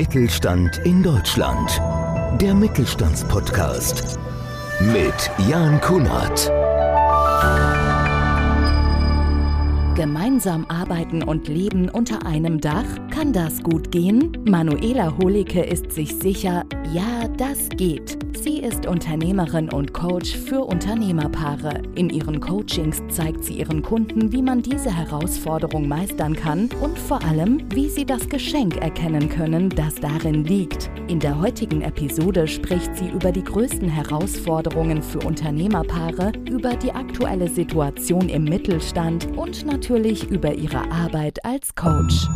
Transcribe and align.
Mittelstand 0.00 0.78
in 0.86 1.02
Deutschland. 1.02 1.78
Der 2.40 2.54
Mittelstandspodcast 2.54 4.18
mit 4.80 5.30
Jan 5.46 5.78
Kunert. 5.82 6.50
Gemeinsam 9.94 10.64
arbeiten 10.70 11.22
und 11.22 11.48
leben 11.48 11.90
unter 11.90 12.24
einem 12.24 12.62
Dach? 12.62 12.86
Kann 13.10 13.34
das 13.34 13.62
gut 13.62 13.92
gehen? 13.92 14.38
Manuela 14.48 15.18
Holicke 15.18 15.60
ist 15.60 15.92
sich 15.92 16.16
sicher, 16.16 16.64
ja, 16.92 17.28
das 17.36 17.68
geht. 17.70 18.18
Sie 18.42 18.58
ist 18.58 18.86
Unternehmerin 18.86 19.70
und 19.70 19.92
Coach 19.92 20.36
für 20.36 20.64
Unternehmerpaare. 20.64 21.82
In 21.94 22.08
ihren 22.10 22.40
Coachings 22.40 23.02
zeigt 23.08 23.44
sie 23.44 23.54
ihren 23.54 23.82
Kunden, 23.82 24.32
wie 24.32 24.42
man 24.42 24.62
diese 24.62 24.96
Herausforderung 24.96 25.86
meistern 25.86 26.34
kann 26.34 26.68
und 26.80 26.98
vor 26.98 27.22
allem, 27.22 27.62
wie 27.72 27.88
sie 27.88 28.04
das 28.04 28.28
Geschenk 28.28 28.76
erkennen 28.78 29.28
können, 29.28 29.68
das 29.68 29.94
darin 29.96 30.44
liegt. 30.44 30.90
In 31.08 31.20
der 31.20 31.38
heutigen 31.38 31.82
Episode 31.82 32.46
spricht 32.46 32.96
sie 32.96 33.10
über 33.10 33.30
die 33.30 33.44
größten 33.44 33.88
Herausforderungen 33.88 35.02
für 35.02 35.20
Unternehmerpaare, 35.20 36.32
über 36.48 36.76
die 36.76 36.92
aktuelle 36.92 37.48
Situation 37.48 38.28
im 38.28 38.44
Mittelstand 38.44 39.36
und 39.36 39.66
natürlich 39.66 40.30
über 40.30 40.54
ihre 40.54 40.90
Arbeit 40.90 41.44
als 41.44 41.74
Coach. 41.74 42.26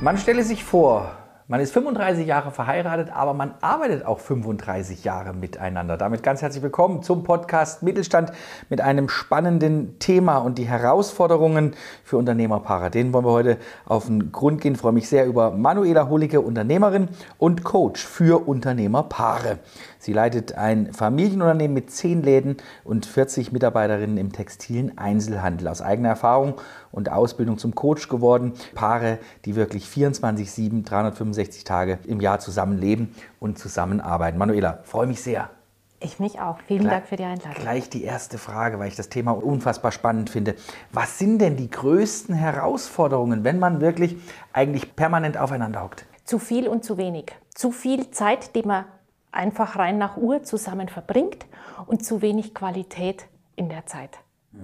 Man 0.00 0.16
stelle 0.16 0.44
sich 0.44 0.62
vor, 0.62 1.10
man 1.48 1.58
ist 1.58 1.72
35 1.72 2.24
Jahre 2.24 2.52
verheiratet, 2.52 3.10
aber 3.12 3.34
man 3.34 3.54
arbeitet 3.62 4.06
auch 4.06 4.20
35 4.20 5.02
Jahre 5.02 5.32
miteinander. 5.32 5.96
Damit 5.96 6.22
ganz 6.22 6.40
herzlich 6.40 6.62
willkommen 6.62 7.02
zum 7.02 7.24
Podcast 7.24 7.82
Mittelstand 7.82 8.30
mit 8.68 8.80
einem 8.80 9.08
spannenden 9.08 9.98
Thema 9.98 10.38
und 10.38 10.56
die 10.58 10.68
Herausforderungen 10.68 11.74
für 12.04 12.16
Unternehmerpaare. 12.16 12.92
Den 12.92 13.12
wollen 13.12 13.24
wir 13.24 13.32
heute 13.32 13.58
auf 13.86 14.06
den 14.06 14.30
Grund 14.30 14.60
gehen. 14.60 14.74
Ich 14.74 14.80
freue 14.80 14.92
mich 14.92 15.08
sehr 15.08 15.26
über 15.26 15.50
Manuela 15.50 16.08
Holicke, 16.08 16.42
Unternehmerin 16.42 17.08
und 17.38 17.64
Coach 17.64 18.06
für 18.06 18.46
Unternehmerpaare. 18.46 19.58
Sie 19.98 20.12
leitet 20.12 20.52
ein 20.54 20.92
Familienunternehmen 20.92 21.74
mit 21.74 21.90
10 21.90 22.22
Läden 22.22 22.56
und 22.84 23.04
40 23.06 23.52
Mitarbeiterinnen 23.52 24.16
im 24.16 24.32
textilen 24.32 24.96
Einzelhandel. 24.96 25.68
Aus 25.68 25.82
eigener 25.82 26.10
Erfahrung 26.10 26.54
und 26.92 27.10
Ausbildung 27.10 27.58
zum 27.58 27.74
Coach 27.74 28.08
geworden. 28.08 28.52
Paare, 28.74 29.18
die 29.44 29.56
wirklich 29.56 29.86
24-7, 29.86 30.84
365 30.84 31.64
Tage 31.64 31.98
im 32.06 32.20
Jahr 32.20 32.38
zusammenleben 32.38 33.14
und 33.40 33.58
zusammenarbeiten. 33.58 34.38
Manuela, 34.38 34.80
freue 34.84 35.06
mich 35.06 35.20
sehr. 35.22 35.50
Ich 36.00 36.20
mich 36.20 36.38
auch. 36.40 36.58
Vielen 36.68 36.82
Gleich- 36.82 36.92
Dank 36.92 37.06
für 37.08 37.16
die 37.16 37.24
Einladung. 37.24 37.54
Gleich 37.54 37.90
die 37.90 38.04
erste 38.04 38.38
Frage, 38.38 38.78
weil 38.78 38.86
ich 38.86 38.94
das 38.94 39.08
Thema 39.08 39.32
unfassbar 39.32 39.90
spannend 39.90 40.30
finde. 40.30 40.54
Was 40.92 41.18
sind 41.18 41.40
denn 41.40 41.56
die 41.56 41.68
größten 41.68 42.36
Herausforderungen, 42.36 43.42
wenn 43.42 43.58
man 43.58 43.80
wirklich 43.80 44.16
eigentlich 44.52 44.94
permanent 44.94 45.36
aufeinander 45.38 45.82
hockt? 45.82 46.06
Zu 46.24 46.38
viel 46.38 46.68
und 46.68 46.84
zu 46.84 46.98
wenig. 46.98 47.32
Zu 47.52 47.72
viel 47.72 48.12
Zeit, 48.12 48.54
die 48.54 48.62
man 48.62 48.84
einfach 49.32 49.76
rein 49.76 49.98
nach 49.98 50.16
Uhr 50.16 50.42
zusammen 50.42 50.88
verbringt 50.88 51.46
und 51.86 52.04
zu 52.04 52.22
wenig 52.22 52.54
Qualität 52.54 53.26
in 53.56 53.68
der 53.68 53.86
Zeit. 53.86 54.18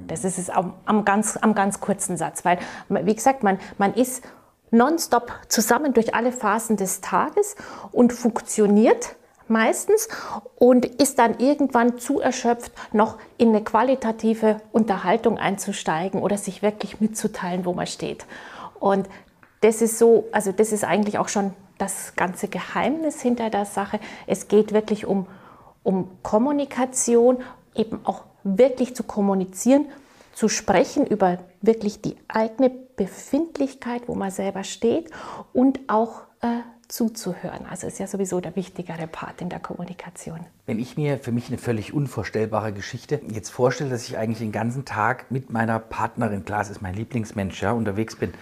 Das 0.08 0.24
ist 0.24 0.38
es 0.38 0.50
am, 0.50 0.74
am, 0.86 1.04
ganz, 1.04 1.36
am 1.36 1.54
ganz 1.54 1.80
kurzen 1.80 2.16
Satz, 2.16 2.44
weil, 2.44 2.58
wie 2.88 3.14
gesagt, 3.14 3.42
man, 3.42 3.58
man 3.78 3.94
ist 3.94 4.24
nonstop 4.70 5.32
zusammen 5.48 5.92
durch 5.92 6.14
alle 6.14 6.32
Phasen 6.32 6.76
des 6.76 7.00
Tages 7.00 7.54
und 7.92 8.12
funktioniert 8.12 9.16
meistens 9.46 10.08
und 10.56 10.86
ist 10.86 11.18
dann 11.18 11.38
irgendwann 11.38 11.98
zu 11.98 12.20
erschöpft, 12.20 12.72
noch 12.92 13.18
in 13.36 13.50
eine 13.50 13.62
qualitative 13.62 14.60
Unterhaltung 14.72 15.38
einzusteigen 15.38 16.22
oder 16.22 16.38
sich 16.38 16.62
wirklich 16.62 17.00
mitzuteilen, 17.00 17.64
wo 17.64 17.74
man 17.74 17.86
steht. 17.86 18.24
Und 18.80 19.08
das 19.60 19.80
ist 19.80 19.98
so, 19.98 20.28
also 20.32 20.50
das 20.50 20.72
ist 20.72 20.84
eigentlich 20.84 21.18
auch 21.18 21.28
schon 21.28 21.52
das 21.78 22.14
ganze 22.16 22.48
Geheimnis 22.48 23.20
hinter 23.20 23.50
der 23.50 23.64
Sache. 23.64 24.00
Es 24.26 24.48
geht 24.48 24.72
wirklich 24.72 25.06
um, 25.06 25.26
um 25.82 26.10
Kommunikation, 26.22 27.38
eben 27.74 28.00
auch 28.04 28.24
wirklich 28.44 28.94
zu 28.94 29.02
kommunizieren, 29.02 29.86
zu 30.32 30.48
sprechen 30.48 31.06
über 31.06 31.38
wirklich 31.60 32.00
die 32.00 32.16
eigene 32.28 32.70
Befindlichkeit, 32.70 34.02
wo 34.06 34.14
man 34.14 34.30
selber 34.30 34.64
steht 34.64 35.10
und 35.52 35.80
auch 35.88 36.22
äh, 36.42 36.60
zuzuhören. 36.88 37.66
Also 37.68 37.86
ist 37.86 37.98
ja 37.98 38.06
sowieso 38.06 38.40
der 38.40 38.56
wichtigere 38.56 39.06
Part 39.06 39.40
in 39.40 39.48
der 39.48 39.58
Kommunikation. 39.58 40.40
Wenn 40.66 40.78
ich 40.78 40.96
mir 40.96 41.18
für 41.18 41.32
mich 41.32 41.48
eine 41.48 41.58
völlig 41.58 41.92
unvorstellbare 41.94 42.72
Geschichte 42.72 43.20
jetzt 43.30 43.50
vorstelle, 43.50 43.90
dass 43.90 44.08
ich 44.08 44.18
eigentlich 44.18 44.38
den 44.38 44.52
ganzen 44.52 44.84
Tag 44.84 45.30
mit 45.30 45.50
meiner 45.50 45.78
Partnerin, 45.78 46.44
klar, 46.44 46.60
es 46.62 46.70
ist 46.70 46.82
mein 46.82 46.94
Lieblingsmensch, 46.94 47.62
ja, 47.62 47.72
unterwegs 47.72 48.16
bin, 48.16 48.32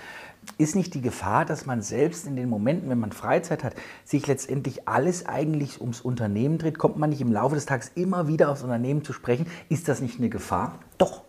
ist 0.58 0.76
nicht 0.76 0.94
die 0.94 1.00
Gefahr, 1.00 1.44
dass 1.44 1.66
man 1.66 1.82
selbst 1.82 2.26
in 2.26 2.36
den 2.36 2.48
Momenten, 2.48 2.91
wenn 2.91 2.98
man 2.98 3.12
Freizeit 3.12 3.64
hat, 3.64 3.75
sich 4.04 4.26
letztendlich 4.26 4.88
alles 4.88 5.26
eigentlich 5.26 5.80
ums 5.80 6.00
Unternehmen 6.00 6.58
dreht? 6.58 6.78
Kommt 6.78 6.98
man 6.98 7.10
nicht 7.10 7.20
im 7.20 7.32
Laufe 7.32 7.54
des 7.54 7.66
Tages 7.66 7.91
immer 7.94 8.28
wieder 8.28 8.50
aufs 8.50 8.62
Unternehmen 8.62 9.04
zu 9.04 9.12
sprechen? 9.12 9.47
Ist 9.69 9.88
das 9.88 10.00
nicht 10.00 10.19
eine 10.19 10.28
Gefahr? 10.28 10.78
Doch, 10.98 11.22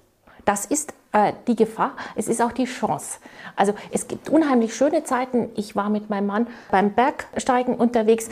das 0.46 0.66
ist 0.66 0.94
äh, 1.13 1.34
die 1.47 1.56
Gefahr, 1.56 1.96
es 2.16 2.28
ist 2.28 2.41
auch 2.41 2.51
die 2.51 2.66
Chance. 2.66 3.19
Also 3.56 3.74
es 3.91 4.07
gibt 4.07 4.29
unheimlich 4.29 4.75
schöne 4.75 5.03
Zeiten. 5.03 5.50
Ich 5.56 5.75
war 5.75 5.90
mit 5.90 6.09
meinem 6.09 6.28
Mann 6.28 6.47
beim 6.72 6.94
Bergsteigen 6.94 7.75
unterwegs. 7.75 8.28
Äh, 8.28 8.31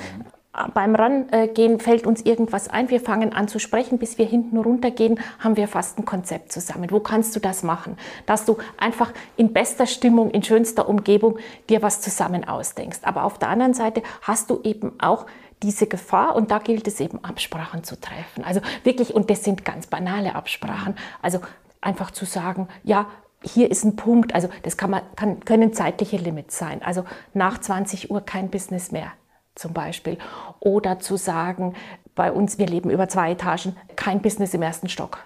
Beim 0.74 0.96
Rangehen 0.96 1.80
fällt 1.80 2.06
uns 2.06 2.24
irgendwas 2.24 2.68
ein, 2.68 2.90
wir 2.90 3.00
fangen 3.00 3.32
an 3.32 3.48
zu 3.48 3.58
sprechen, 3.58 3.98
bis 3.98 4.18
wir 4.18 4.26
hinten 4.26 4.58
runtergehen, 4.58 5.18
haben 5.40 5.56
wir 5.56 5.70
fast 5.70 5.98
ein 5.98 6.04
Konzept 6.04 6.52
zusammen. 6.52 6.92
Wo 6.92 7.00
kannst 7.00 7.34
du 7.38 7.40
das 7.40 7.64
machen? 7.64 7.98
Dass 8.26 8.44
du 8.44 8.58
einfach 8.78 9.14
in 9.38 9.54
bester 9.54 9.86
Stimmung, 9.86 10.30
in 10.32 10.44
schönster 10.44 10.90
Umgebung 10.90 11.38
dir 11.70 11.82
was 11.82 12.02
zusammen 12.02 12.46
ausdenkst. 12.46 13.00
Aber 13.04 13.24
auf 13.24 13.40
der 13.40 13.48
anderen 13.48 13.74
Seite 13.74 14.04
hast 14.24 14.50
du 14.50 14.60
eben 14.64 14.92
auch 15.00 15.26
diese 15.64 15.88
Gefahr 15.88 16.36
und 16.36 16.52
da 16.52 16.60
gilt 16.60 16.86
es 16.86 17.00
eben 17.00 17.24
Absprachen 17.24 17.86
zu 17.86 18.00
treffen. 18.00 18.44
Also 18.44 18.60
wirklich, 18.84 19.16
und 19.16 19.30
das 19.30 19.46
sind 19.46 19.64
ganz 19.64 19.88
banale 19.88 20.36
Absprachen. 20.36 20.96
Also 21.22 21.40
einfach 21.80 22.12
zu 22.12 22.26
sagen, 22.26 22.68
ja, 22.84 23.06
hier 23.42 23.72
ist 23.72 23.86
ein 23.86 23.96
Punkt, 23.96 24.36
also 24.36 24.50
das 24.64 24.76
kann 24.76 24.92
man, 24.92 25.02
kann, 25.16 25.40
können 25.46 25.72
zeitliche 25.72 26.18
Limits 26.18 26.58
sein. 26.58 26.82
Also 26.84 27.06
nach 27.34 27.58
20 27.58 28.12
Uhr 28.12 28.20
kein 28.20 28.50
Business 28.50 28.92
mehr 28.92 29.14
zum 29.56 29.74
Beispiel. 29.74 30.18
Oder 30.60 31.00
zu 31.00 31.18
sagen, 31.18 31.76
bei 32.16 32.32
uns, 32.32 32.58
wir 32.58 32.68
leben 32.68 32.90
über 32.90 33.08
zwei 33.08 33.32
Etagen, 33.32 33.76
kein 33.96 34.22
Business 34.22 34.54
im 34.54 34.62
ersten 34.62 34.90
Stock. 34.90 35.20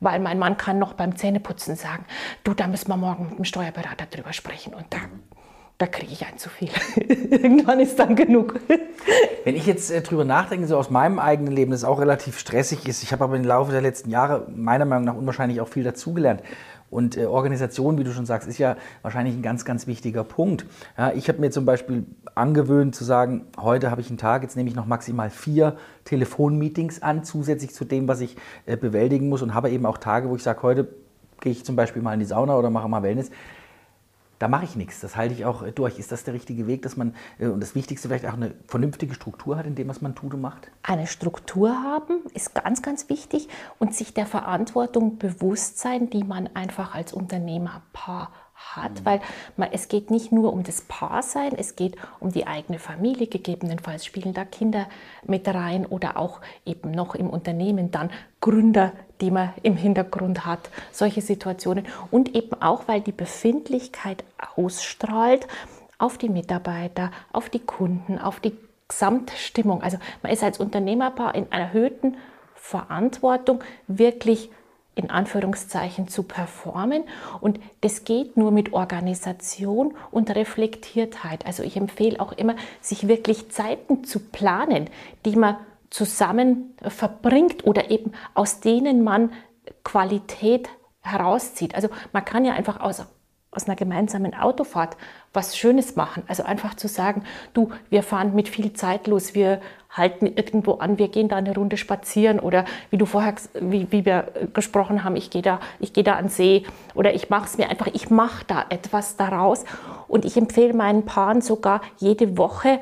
Weil 0.00 0.20
mein 0.20 0.38
Mann 0.38 0.56
kann 0.56 0.78
noch 0.78 0.94
beim 0.94 1.16
Zähneputzen 1.16 1.76
sagen, 1.76 2.04
du, 2.42 2.52
da 2.54 2.66
müssen 2.66 2.88
wir 2.88 2.96
morgen 2.96 3.28
mit 3.30 3.38
dem 3.38 3.44
Steuerberater 3.44 4.06
drüber 4.06 4.32
sprechen. 4.32 4.74
Und 4.74 4.86
da, 4.90 4.98
da 5.78 5.86
kriege 5.86 6.12
ich 6.12 6.26
ein 6.26 6.36
zu 6.36 6.50
viel. 6.50 6.70
Irgendwann 7.30 7.80
ist 7.80 7.98
dann 7.98 8.16
genug. 8.16 8.60
Wenn 9.44 9.56
ich 9.56 9.66
jetzt 9.66 9.90
äh, 9.90 10.02
drüber 10.02 10.24
nachdenke, 10.24 10.66
so 10.66 10.76
aus 10.76 10.90
meinem 10.90 11.18
eigenen 11.18 11.52
Leben, 11.52 11.70
das 11.70 11.84
auch 11.84 12.00
relativ 12.00 12.38
stressig 12.38 12.86
ist, 12.86 13.02
ich 13.02 13.12
habe 13.12 13.24
aber 13.24 13.36
im 13.36 13.44
Laufe 13.44 13.72
der 13.72 13.80
letzten 13.80 14.10
Jahre 14.10 14.46
meiner 14.54 14.84
Meinung 14.84 15.04
nach 15.04 15.16
unwahrscheinlich 15.16 15.60
auch 15.60 15.68
viel 15.68 15.84
dazugelernt. 15.84 16.42
Und 16.90 17.16
äh, 17.16 17.26
Organisation, 17.26 17.98
wie 17.98 18.04
du 18.04 18.12
schon 18.12 18.26
sagst, 18.26 18.48
ist 18.48 18.58
ja 18.58 18.76
wahrscheinlich 19.02 19.34
ein 19.34 19.42
ganz, 19.42 19.64
ganz 19.64 19.86
wichtiger 19.86 20.24
Punkt. 20.24 20.66
Ja, 20.96 21.12
ich 21.12 21.28
habe 21.28 21.40
mir 21.40 21.50
zum 21.50 21.64
Beispiel 21.64 22.04
angewöhnt 22.34 22.94
zu 22.94 23.04
sagen, 23.04 23.46
heute 23.58 23.90
habe 23.90 24.00
ich 24.00 24.08
einen 24.08 24.18
Tag, 24.18 24.42
jetzt 24.42 24.56
nehme 24.56 24.68
ich 24.68 24.76
noch 24.76 24.86
maximal 24.86 25.30
vier 25.30 25.76
Telefonmeetings 26.04 27.02
an, 27.02 27.24
zusätzlich 27.24 27.74
zu 27.74 27.84
dem, 27.84 28.06
was 28.08 28.20
ich 28.20 28.36
äh, 28.66 28.76
bewältigen 28.76 29.28
muss 29.28 29.42
und 29.42 29.54
habe 29.54 29.70
eben 29.70 29.86
auch 29.86 29.98
Tage, 29.98 30.28
wo 30.28 30.36
ich 30.36 30.42
sage, 30.42 30.62
heute 30.62 30.88
gehe 31.40 31.52
ich 31.52 31.64
zum 31.64 31.76
Beispiel 31.76 32.02
mal 32.02 32.14
in 32.14 32.20
die 32.20 32.26
Sauna 32.26 32.56
oder 32.56 32.70
mache 32.70 32.88
mal 32.88 33.02
Wellness. 33.02 33.30
Da 34.38 34.48
mache 34.48 34.64
ich 34.64 34.76
nichts. 34.76 35.00
Das 35.00 35.16
halte 35.16 35.34
ich 35.34 35.44
auch 35.44 35.62
durch. 35.70 35.98
Ist 35.98 36.12
das 36.12 36.24
der 36.24 36.34
richtige 36.34 36.66
Weg, 36.66 36.82
dass 36.82 36.96
man, 36.96 37.14
äh, 37.38 37.46
und 37.46 37.60
das 37.60 37.74
Wichtigste 37.74 38.08
vielleicht 38.08 38.26
auch 38.26 38.34
eine 38.34 38.54
vernünftige 38.66 39.14
Struktur 39.14 39.56
hat 39.56 39.66
in 39.66 39.74
dem, 39.74 39.88
was 39.88 40.00
man 40.00 40.14
tut 40.14 40.34
und 40.34 40.40
macht? 40.40 40.70
Eine 40.82 41.06
Struktur 41.06 41.82
haben 41.82 42.20
ist 42.34 42.54
ganz, 42.54 42.82
ganz 42.82 43.08
wichtig 43.08 43.48
und 43.78 43.94
sich 43.94 44.14
der 44.14 44.26
Verantwortung 44.26 45.18
bewusst 45.18 45.78
sein, 45.78 46.10
die 46.10 46.24
man 46.24 46.48
einfach 46.54 46.94
als 46.94 47.12
Unternehmerpaar 47.12 48.30
hat, 48.54 49.04
weil 49.04 49.20
man, 49.56 49.68
es 49.72 49.88
geht 49.88 50.10
nicht 50.10 50.32
nur 50.32 50.52
um 50.52 50.62
das 50.62 50.82
Paarsein, 50.82 51.52
es 51.56 51.76
geht 51.76 51.96
um 52.20 52.30
die 52.30 52.46
eigene 52.46 52.78
Familie, 52.78 53.26
gegebenenfalls 53.26 54.04
spielen 54.04 54.32
da 54.32 54.44
Kinder 54.44 54.86
mit 55.26 55.46
rein 55.48 55.86
oder 55.86 56.16
auch 56.16 56.40
eben 56.64 56.90
noch 56.90 57.14
im 57.14 57.30
Unternehmen 57.30 57.90
dann 57.90 58.10
Gründer, 58.40 58.92
die 59.20 59.30
man 59.30 59.52
im 59.62 59.76
Hintergrund 59.76 60.46
hat, 60.46 60.70
solche 60.92 61.20
Situationen 61.20 61.86
und 62.10 62.34
eben 62.34 62.60
auch, 62.60 62.88
weil 62.88 63.00
die 63.00 63.12
Befindlichkeit 63.12 64.24
ausstrahlt 64.56 65.46
auf 65.98 66.18
die 66.18 66.28
Mitarbeiter, 66.28 67.10
auf 67.32 67.48
die 67.48 67.60
Kunden, 67.60 68.18
auf 68.18 68.40
die 68.40 68.56
Gesamtstimmung. 68.88 69.82
Also 69.82 69.98
man 70.22 70.32
ist 70.32 70.42
als 70.42 70.58
Unternehmerpaar 70.58 71.34
in 71.34 71.50
einer 71.50 71.66
erhöhten 71.66 72.16
Verantwortung 72.54 73.62
wirklich 73.86 74.50
in 74.94 75.10
Anführungszeichen 75.10 76.08
zu 76.08 76.22
performen. 76.22 77.04
Und 77.40 77.58
das 77.80 78.04
geht 78.04 78.36
nur 78.36 78.52
mit 78.52 78.72
Organisation 78.72 79.94
und 80.10 80.30
Reflektiertheit. 80.34 81.46
Also 81.46 81.62
ich 81.62 81.76
empfehle 81.76 82.20
auch 82.20 82.32
immer, 82.32 82.54
sich 82.80 83.08
wirklich 83.08 83.50
Zeiten 83.50 84.04
zu 84.04 84.20
planen, 84.20 84.88
die 85.24 85.36
man 85.36 85.56
zusammen 85.94 86.74
verbringt 86.82 87.64
oder 87.64 87.88
eben 87.88 88.10
aus 88.34 88.58
denen 88.58 89.04
man 89.04 89.30
Qualität 89.84 90.68
herauszieht. 91.02 91.76
Also 91.76 91.88
man 92.12 92.24
kann 92.24 92.44
ja 92.44 92.54
einfach 92.54 92.80
aus, 92.80 93.06
aus 93.52 93.68
einer 93.68 93.76
gemeinsamen 93.76 94.34
Autofahrt 94.34 94.96
was 95.32 95.56
Schönes 95.56 95.94
machen. 95.94 96.24
Also 96.26 96.42
einfach 96.42 96.74
zu 96.74 96.88
sagen, 96.88 97.22
du, 97.52 97.70
wir 97.90 98.02
fahren 98.02 98.34
mit 98.34 98.48
viel 98.48 98.72
Zeit 98.72 99.06
los, 99.06 99.34
wir 99.34 99.60
halten 99.88 100.26
irgendwo 100.26 100.72
an, 100.78 100.98
wir 100.98 101.06
gehen 101.06 101.28
da 101.28 101.36
eine 101.36 101.54
Runde 101.54 101.76
spazieren 101.76 102.40
oder 102.40 102.64
wie 102.90 102.98
du 102.98 103.06
vorher, 103.06 103.36
wie, 103.60 103.92
wie 103.92 104.04
wir 104.04 104.32
gesprochen 104.52 105.04
haben, 105.04 105.14
ich 105.14 105.30
gehe 105.30 105.42
da, 105.42 105.60
ich 105.78 105.92
gehe 105.92 106.02
da 106.02 106.14
an 106.16 106.28
See 106.28 106.64
oder 106.96 107.14
ich 107.14 107.30
mache 107.30 107.44
es 107.44 107.56
mir 107.56 107.70
einfach, 107.70 107.86
ich 107.92 108.10
mache 108.10 108.44
da 108.48 108.64
etwas 108.68 109.16
daraus 109.16 109.64
und 110.08 110.24
ich 110.24 110.36
empfehle 110.36 110.74
meinen 110.74 111.04
Paaren 111.04 111.40
sogar 111.40 111.82
jede 111.98 112.36
Woche 112.36 112.80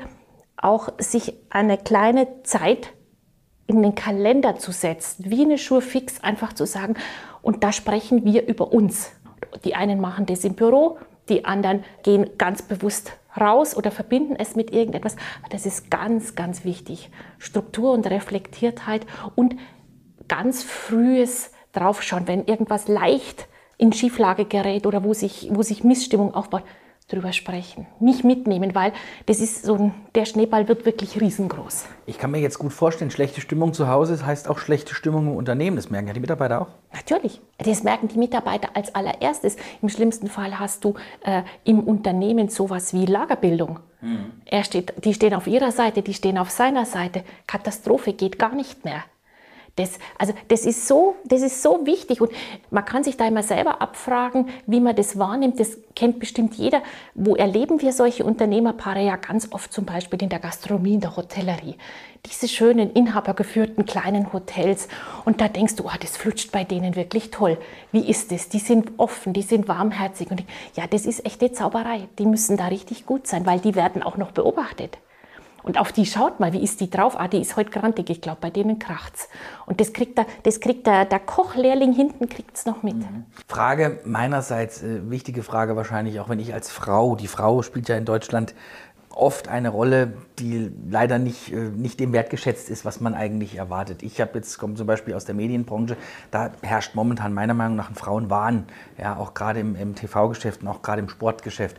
auch 0.57 0.89
sich 0.97 1.33
eine 1.51 1.77
kleine 1.77 2.41
Zeit 2.41 2.92
in 3.67 3.81
den 3.81 3.95
Kalender 3.95 4.55
zu 4.57 4.71
setzen, 4.71 5.25
wie 5.29 5.43
eine 5.43 5.57
Schuhe 5.57 5.81
fix, 5.81 6.21
einfach 6.21 6.53
zu 6.53 6.65
sagen, 6.65 6.95
und 7.41 7.63
da 7.63 7.71
sprechen 7.71 8.25
wir 8.25 8.47
über 8.47 8.71
uns. 8.71 9.11
Die 9.63 9.75
einen 9.75 9.99
machen 9.99 10.25
das 10.25 10.43
im 10.43 10.55
Büro, 10.55 10.97
die 11.29 11.45
anderen 11.45 11.83
gehen 12.03 12.29
ganz 12.37 12.61
bewusst 12.61 13.13
raus 13.39 13.75
oder 13.75 13.91
verbinden 13.91 14.35
es 14.37 14.55
mit 14.55 14.71
irgendetwas. 14.71 15.15
Das 15.49 15.65
ist 15.65 15.89
ganz, 15.89 16.35
ganz 16.35 16.65
wichtig. 16.65 17.09
Struktur 17.37 17.93
und 17.93 18.07
Reflektiertheit 18.07 19.05
und 19.35 19.55
ganz 20.27 20.63
frühes 20.63 21.51
Draufschauen, 21.71 22.27
wenn 22.27 22.45
irgendwas 22.45 22.87
leicht 22.87 23.47
in 23.77 23.93
Schieflage 23.93 24.45
gerät 24.45 24.85
oder 24.85 25.03
wo 25.03 25.13
sich, 25.13 25.49
wo 25.51 25.63
sich 25.63 25.83
Missstimmung 25.83 26.33
aufbaut 26.33 26.63
drüber 27.13 27.33
sprechen, 27.33 27.85
mich 27.99 28.23
mitnehmen, 28.23 28.73
weil 28.73 28.93
das 29.25 29.39
ist 29.39 29.63
so 29.63 29.75
ein, 29.75 29.93
der 30.15 30.25
Schneeball 30.25 30.67
wird 30.67 30.85
wirklich 30.85 31.19
riesengroß. 31.19 31.85
Ich 32.05 32.17
kann 32.17 32.31
mir 32.31 32.39
jetzt 32.39 32.59
gut 32.59 32.73
vorstellen, 32.73 33.11
schlechte 33.11 33.41
Stimmung 33.41 33.73
zu 33.73 33.87
Hause 33.87 34.13
das 34.13 34.25
heißt 34.25 34.49
auch 34.49 34.59
schlechte 34.59 34.95
Stimmung 34.95 35.27
im 35.27 35.35
Unternehmen. 35.35 35.75
Das 35.75 35.89
merken 35.89 36.07
ja 36.07 36.13
die 36.13 36.19
Mitarbeiter 36.19 36.61
auch. 36.61 36.67
Natürlich, 36.93 37.41
das 37.57 37.83
merken 37.83 38.07
die 38.07 38.17
Mitarbeiter 38.17 38.69
als 38.73 38.93
allererstes. 38.95 39.57
Im 39.81 39.89
schlimmsten 39.89 40.27
Fall 40.27 40.59
hast 40.59 40.83
du 40.83 40.95
äh, 41.23 41.43
im 41.63 41.81
Unternehmen 41.81 42.49
sowas 42.49 42.93
wie 42.93 43.05
Lagerbildung. 43.05 43.79
Hm. 43.99 44.31
Er 44.45 44.63
steht, 44.63 44.93
die 45.03 45.13
stehen 45.13 45.33
auf 45.33 45.47
ihrer 45.47 45.71
Seite, 45.71 46.01
die 46.01 46.13
stehen 46.13 46.37
auf 46.37 46.49
seiner 46.49 46.85
Seite. 46.85 47.23
Katastrophe 47.47 48.13
geht 48.13 48.37
gar 48.37 48.53
nicht 48.53 48.85
mehr. 48.85 49.03
Das, 49.75 49.97
also 50.19 50.33
das 50.49 50.67
ist, 50.67 50.87
so, 50.87 51.15
das 51.25 51.41
ist 51.41 51.63
so 51.63 51.83
wichtig 51.87 52.21
und 52.21 52.31
man 52.69 52.85
kann 52.85 53.03
sich 53.03 53.17
da 53.17 53.27
immer 53.27 53.41
selber 53.41 53.81
abfragen, 53.81 54.49
wie 54.67 54.79
man 54.79 54.95
das 54.95 55.17
wahrnimmt. 55.17 55.59
Das 55.59 55.79
kennt 55.95 56.19
bestimmt 56.19 56.53
jeder. 56.53 56.83
Wo 57.15 57.35
erleben 57.35 57.81
wir 57.81 57.91
solche 57.91 58.23
Unternehmerpaare? 58.23 59.03
Ja, 59.03 59.15
ganz 59.15 59.51
oft 59.51 59.73
zum 59.73 59.85
Beispiel 59.85 60.21
in 60.21 60.29
der 60.29 60.37
Gastronomie, 60.37 60.93
in 60.93 61.01
der 61.01 61.15
Hotellerie. 61.15 61.75
Diese 62.23 62.47
schönen, 62.47 62.93
inhabergeführten 62.93 63.87
kleinen 63.87 64.31
Hotels. 64.31 64.87
Und 65.25 65.41
da 65.41 65.47
denkst 65.47 65.75
du, 65.77 65.85
oh, 65.85 65.97
das 65.99 66.17
flutscht 66.17 66.51
bei 66.51 66.63
denen 66.63 66.95
wirklich 66.95 67.31
toll. 67.31 67.57
Wie 67.91 68.07
ist 68.07 68.31
das? 68.31 68.49
Die 68.49 68.59
sind 68.59 68.91
offen, 68.97 69.33
die 69.33 69.41
sind 69.41 69.67
warmherzig. 69.67 70.29
Und 70.29 70.41
ich, 70.41 70.45
ja, 70.75 70.85
das 70.85 71.07
ist 71.07 71.25
echte 71.25 71.51
Zauberei. 71.51 72.07
Die 72.19 72.27
müssen 72.27 72.57
da 72.57 72.67
richtig 72.67 73.07
gut 73.07 73.25
sein, 73.25 73.47
weil 73.47 73.59
die 73.59 73.73
werden 73.73 74.03
auch 74.03 74.17
noch 74.17 74.33
beobachtet. 74.33 74.99
Und 75.63 75.79
auf 75.79 75.91
die 75.91 76.05
schaut 76.05 76.39
mal, 76.39 76.53
wie 76.53 76.61
ist 76.63 76.81
die 76.81 76.89
drauf? 76.89 77.17
Ah, 77.17 77.27
die 77.27 77.41
ist 77.41 77.55
heute 77.55 77.71
grantig. 77.71 78.09
Ich 78.09 78.21
glaube, 78.21 78.39
bei 78.41 78.49
denen 78.49 78.79
kracht's. 78.79 79.29
Und 79.65 79.79
das 79.79 79.93
kriegt, 79.93 80.17
der, 80.17 80.25
das 80.43 80.59
kriegt 80.59 80.85
der, 80.85 81.05
der 81.05 81.19
Kochlehrling 81.19 81.93
hinten 81.93 82.29
kriegt's 82.29 82.65
noch 82.65 82.83
mit. 82.83 82.95
Mhm. 82.95 83.25
Frage 83.47 83.99
meinerseits, 84.03 84.83
äh, 84.83 85.09
wichtige 85.09 85.41
Frage 85.41 85.75
wahrscheinlich, 85.75 86.19
auch 86.19 86.29
wenn 86.29 86.39
ich 86.39 86.53
als 86.53 86.69
Frau, 86.69 87.15
die 87.15 87.27
Frau 87.27 87.61
spielt 87.61 87.87
ja 87.89 87.95
in 87.95 88.05
Deutschland 88.05 88.53
oft 89.15 89.47
eine 89.47 89.69
Rolle, 89.69 90.13
die 90.39 90.71
leider 90.89 91.19
nicht, 91.19 91.53
äh, 91.53 91.69
nicht 91.69 91.99
dem 91.99 92.13
wertgeschätzt 92.13 92.69
ist, 92.69 92.83
was 92.83 92.99
man 92.99 93.13
eigentlich 93.13 93.57
erwartet. 93.57 94.03
Ich 94.03 94.19
habe 94.19 94.31
jetzt, 94.35 94.57
komme 94.57 94.75
zum 94.75 94.87
Beispiel 94.87 95.13
aus 95.13 95.25
der 95.25 95.35
Medienbranche, 95.35 95.97
da 96.31 96.51
herrscht 96.61 96.95
momentan 96.95 97.33
meiner 97.33 97.53
Meinung 97.53 97.75
nach 97.75 97.89
ein 97.89 97.95
Frauenwahn, 97.95 98.65
ja, 98.97 99.15
auch 99.15 99.33
gerade 99.33 99.59
im, 99.59 99.75
im 99.75 99.95
TV-Geschäft 99.95 100.61
und 100.61 100.67
auch 100.67 100.81
gerade 100.81 101.01
im 101.01 101.09
Sportgeschäft. 101.09 101.77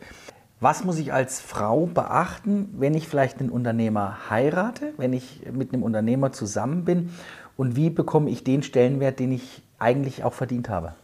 Was 0.60 0.84
muss 0.84 0.98
ich 0.98 1.12
als 1.12 1.40
Frau 1.40 1.86
beachten, 1.86 2.74
wenn 2.78 2.94
ich 2.94 3.08
vielleicht 3.08 3.40
einen 3.40 3.50
Unternehmer 3.50 4.30
heirate, 4.30 4.94
wenn 4.96 5.12
ich 5.12 5.42
mit 5.52 5.72
einem 5.72 5.82
Unternehmer 5.82 6.32
zusammen 6.32 6.84
bin? 6.84 7.12
Und 7.56 7.76
wie 7.76 7.90
bekomme 7.90 8.30
ich 8.30 8.44
den 8.44 8.62
Stellenwert, 8.62 9.18
den 9.18 9.32
ich 9.32 9.62
eigentlich 9.78 10.24
auch 10.24 10.32
verdient 10.32 10.68
habe? 10.68 10.94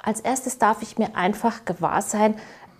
Als 0.00 0.20
erstes 0.20 0.58
darf 0.58 0.82
ich 0.82 0.98
mir 0.98 1.16
einfach 1.16 1.64
gewahr 1.64 2.02
sein, 2.02 2.34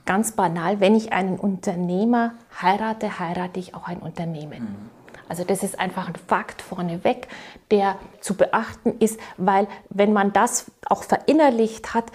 ganz 0.05 0.33
banal, 0.33 0.81
wenn 0.81 0.95
ich 0.95 1.13
einen 1.13 1.39
Unternehmer 1.39 2.33
heirate, 2.63 3.19
heirate 3.19 3.61
ich 3.61 3.75
auch 3.75 3.87
ein 3.87 3.99
Unternehmen. 3.99 4.63
Mhm. 4.63 4.99
Also 5.29 5.45
das 5.45 5.63
ist 5.63 5.79
einfach 5.79 6.09
ein 6.09 6.15
Fakt 6.27 6.63
vorneweg, 6.63 7.29
der 7.71 7.97
zu 8.21 8.35
beachten 8.35 8.95
ist, 8.99 9.21
weil 9.37 9.69
wenn 9.91 10.13
man 10.13 10.33
das 10.33 10.71
auch 10.87 11.03
verinnerlicht 11.03 11.93
hat, 11.93 12.07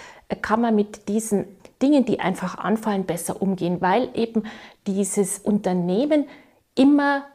kann 0.41 0.61
man 0.61 0.75
mit 0.75 1.07
diesen 1.07 1.45
Dingen, 1.83 2.05
die 2.05 2.19
einfach 2.19 2.57
anfallen, 2.57 3.05
besser 3.05 3.41
umgehen, 3.41 3.81
weil 3.81 4.09
eben 4.15 4.43
dieses 4.87 5.37
Unternehmen 5.37 6.25
immer 6.75 7.25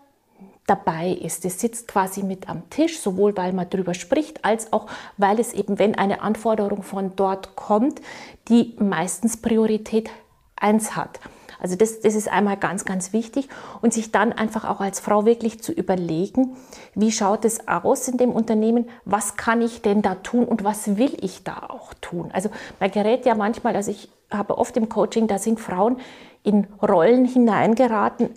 dabei 0.67 1.11
ist. 1.11 1.45
Es 1.45 1.61
sitzt 1.61 1.89
quasi 1.89 2.23
mit 2.23 2.49
am 2.49 2.69
Tisch, 2.71 2.99
sowohl 2.99 3.37
weil 3.37 3.53
man 3.53 3.69
darüber 3.71 3.95
spricht, 3.95 4.45
als 4.45 4.73
auch 4.73 4.87
weil 5.17 5.39
es 5.39 5.53
eben, 5.53 5.79
wenn 5.79 5.95
eine 5.95 6.23
Anforderung 6.23 6.83
von 6.83 7.13
dort 7.17 7.57
kommt, 7.57 8.01
die 8.49 8.75
meistens 8.79 9.37
Priorität 9.37 10.11
1 10.57 10.97
hat. 10.97 11.21
Also 11.61 11.77
das, 11.77 12.01
das 12.01 12.15
ist 12.15 12.31
einmal 12.31 12.57
ganz, 12.57 12.85
ganz 12.85 13.13
wichtig 13.13 13.49
und 13.81 13.93
sich 13.93 14.13
dann 14.13 14.33
einfach 14.33 14.65
auch 14.65 14.81
als 14.81 15.01
Frau 15.01 15.25
wirklich 15.25 15.63
zu 15.63 15.73
überlegen, 15.73 16.57
wie 16.95 17.13
schaut 17.13 17.45
es 17.45 17.67
aus 17.69 18.09
in 18.09 18.17
dem 18.17 18.31
Unternehmen, 18.33 18.89
was 19.05 19.37
kann 19.37 19.61
ich 19.63 19.83
denn 19.83 20.03
da 20.03 20.17
tun 20.17 20.45
und 20.45 20.65
was 20.65 20.97
will 20.97 21.17
ich 21.21 21.45
da 21.45 21.67
auch 21.69 21.95
tun. 21.95 22.31
Also 22.33 22.51
man 22.81 22.91
gerät 22.91 23.27
ja 23.27 23.35
manchmal, 23.35 23.77
also 23.77 23.91
ich 23.91 24.09
habe 24.31 24.59
oft 24.59 24.77
im 24.77 24.89
Coaching, 24.89 25.27
da 25.27 25.39
sind 25.39 25.59
Frauen 25.61 25.99
in 26.43 26.67
Rollen 26.83 27.25
hineingeraten, 27.25 28.31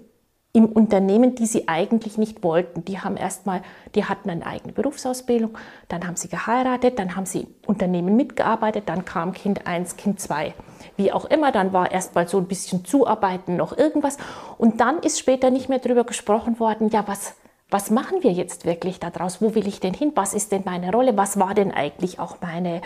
im 0.53 0.65
Unternehmen, 0.65 1.35
die 1.35 1.45
sie 1.45 1.67
eigentlich 1.67 2.17
nicht 2.17 2.43
wollten. 2.43 2.83
Die 2.83 2.99
haben 2.99 3.15
erstmal, 3.15 3.61
die 3.95 4.05
hatten 4.05 4.29
eine 4.29 4.45
eigene 4.45 4.73
Berufsausbildung, 4.73 5.57
dann 5.87 6.05
haben 6.05 6.17
sie 6.17 6.27
geheiratet, 6.27 6.99
dann 6.99 7.15
haben 7.15 7.25
sie 7.25 7.47
Unternehmen 7.65 8.17
mitgearbeitet, 8.17 8.83
dann 8.87 9.05
kam 9.05 9.31
Kind 9.31 9.65
1, 9.65 9.95
Kind 9.95 10.19
2. 10.19 10.53
Wie 10.97 11.11
auch 11.13 11.25
immer, 11.25 11.51
dann 11.51 11.71
war 11.71 11.91
erstmal 11.91 12.27
so 12.27 12.37
ein 12.37 12.47
bisschen 12.47 12.83
Zuarbeiten 12.83 13.55
noch 13.55 13.77
irgendwas 13.77 14.17
und 14.57 14.81
dann 14.81 14.99
ist 14.99 15.19
später 15.19 15.51
nicht 15.51 15.69
mehr 15.69 15.79
darüber 15.79 16.03
gesprochen 16.03 16.59
worden, 16.59 16.89
ja, 16.89 17.07
was, 17.07 17.35
was 17.69 17.89
machen 17.89 18.21
wir 18.21 18.33
jetzt 18.33 18.65
wirklich 18.65 18.99
daraus? 18.99 19.41
Wo 19.41 19.55
will 19.55 19.67
ich 19.67 19.79
denn 19.79 19.93
hin? 19.93 20.11
Was 20.15 20.33
ist 20.33 20.51
denn 20.51 20.63
meine 20.65 20.91
Rolle? 20.91 21.15
Was 21.15 21.39
war 21.39 21.53
denn 21.53 21.71
eigentlich 21.71 22.19
auch 22.19 22.41
meine, 22.41 22.81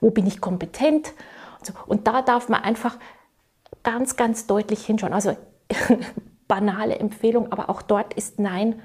wo 0.00 0.10
bin 0.10 0.26
ich 0.26 0.40
kompetent? 0.40 1.12
Und 1.86 2.06
da 2.06 2.22
darf 2.22 2.48
man 2.48 2.62
einfach 2.62 2.96
ganz, 3.82 4.16
ganz 4.16 4.46
deutlich 4.46 4.86
hinschauen. 4.86 5.12
Also 5.12 5.36
banale 6.50 6.98
Empfehlung, 6.98 7.52
aber 7.52 7.70
auch 7.70 7.80
dort 7.80 8.12
ist 8.14 8.40
Nein 8.40 8.82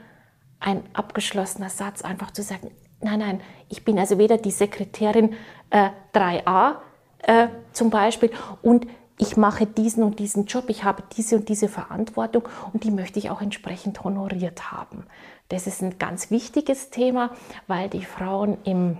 ein 0.59 0.83
abgeschlossener 0.93 1.71
Satz, 1.71 2.03
einfach 2.03 2.29
zu 2.29 2.43
sagen, 2.43 2.69
nein, 3.01 3.19
nein, 3.19 3.41
ich 3.69 3.83
bin 3.83 3.97
also 3.97 4.19
weder 4.19 4.37
die 4.37 4.51
Sekretärin 4.51 5.33
äh, 5.71 5.89
3a 6.13 6.75
äh, 7.23 7.47
zum 7.73 7.89
Beispiel 7.89 8.29
und 8.61 8.85
ich 9.17 9.35
mache 9.35 9.65
diesen 9.65 10.03
und 10.03 10.19
diesen 10.19 10.45
Job, 10.45 10.65
ich 10.67 10.83
habe 10.83 11.01
diese 11.17 11.37
und 11.37 11.49
diese 11.49 11.67
Verantwortung 11.67 12.43
und 12.71 12.83
die 12.83 12.91
möchte 12.91 13.17
ich 13.17 13.31
auch 13.31 13.41
entsprechend 13.41 14.03
honoriert 14.03 14.71
haben. 14.71 15.07
Das 15.49 15.65
ist 15.65 15.81
ein 15.81 15.97
ganz 15.97 16.29
wichtiges 16.29 16.91
Thema, 16.91 17.31
weil 17.65 17.89
die 17.89 18.05
Frauen 18.05 18.59
im 18.63 18.99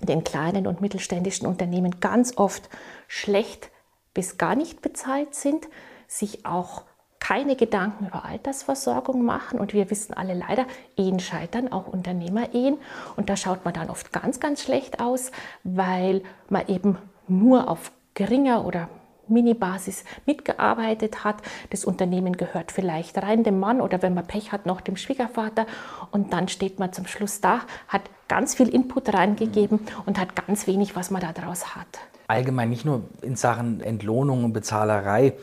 den 0.00 0.24
kleinen 0.24 0.66
und 0.66 0.80
mittelständischen 0.80 1.46
Unternehmen 1.46 2.00
ganz 2.00 2.36
oft 2.36 2.68
schlecht 3.08 3.70
bis 4.14 4.38
gar 4.38 4.54
nicht 4.54 4.82
bezahlt 4.82 5.34
sind, 5.34 5.68
sich 6.06 6.46
auch 6.46 6.84
keine 7.26 7.56
Gedanken 7.56 8.06
über 8.06 8.24
Altersversorgung 8.24 9.24
machen. 9.24 9.58
Und 9.58 9.72
wir 9.72 9.90
wissen 9.90 10.14
alle 10.14 10.34
leider, 10.34 10.66
Ehen 10.96 11.18
scheitern, 11.18 11.72
auch 11.72 11.88
Unternehmerehen. 11.88 12.78
Und 13.16 13.28
da 13.28 13.36
schaut 13.36 13.64
man 13.64 13.74
dann 13.74 13.90
oft 13.90 14.12
ganz, 14.12 14.38
ganz 14.38 14.62
schlecht 14.62 15.00
aus, 15.00 15.32
weil 15.64 16.22
man 16.48 16.68
eben 16.68 16.98
nur 17.26 17.68
auf 17.68 17.90
geringer 18.14 18.64
oder 18.64 18.88
Minibasis 19.26 20.04
mitgearbeitet 20.24 21.24
hat. 21.24 21.36
Das 21.70 21.84
Unternehmen 21.84 22.36
gehört 22.36 22.70
vielleicht 22.70 23.20
rein 23.20 23.42
dem 23.42 23.58
Mann 23.58 23.80
oder 23.80 24.02
wenn 24.02 24.14
man 24.14 24.26
Pech 24.26 24.52
hat, 24.52 24.64
noch 24.64 24.80
dem 24.80 24.96
Schwiegervater. 24.96 25.66
Und 26.12 26.32
dann 26.32 26.46
steht 26.46 26.78
man 26.78 26.92
zum 26.92 27.08
Schluss 27.08 27.40
da, 27.40 27.62
hat 27.88 28.02
ganz 28.28 28.54
viel 28.54 28.68
Input 28.68 29.12
reingegeben 29.12 29.80
und 30.06 30.20
hat 30.20 30.36
ganz 30.46 30.68
wenig, 30.68 30.94
was 30.94 31.10
man 31.10 31.22
daraus 31.22 31.74
hat. 31.74 31.88
Allgemein 32.28 32.68
nicht 32.68 32.84
nur 32.84 33.02
in 33.22 33.34
Sachen 33.34 33.80
Entlohnung 33.80 34.44
und 34.44 34.52
Bezahlerei 34.52 35.34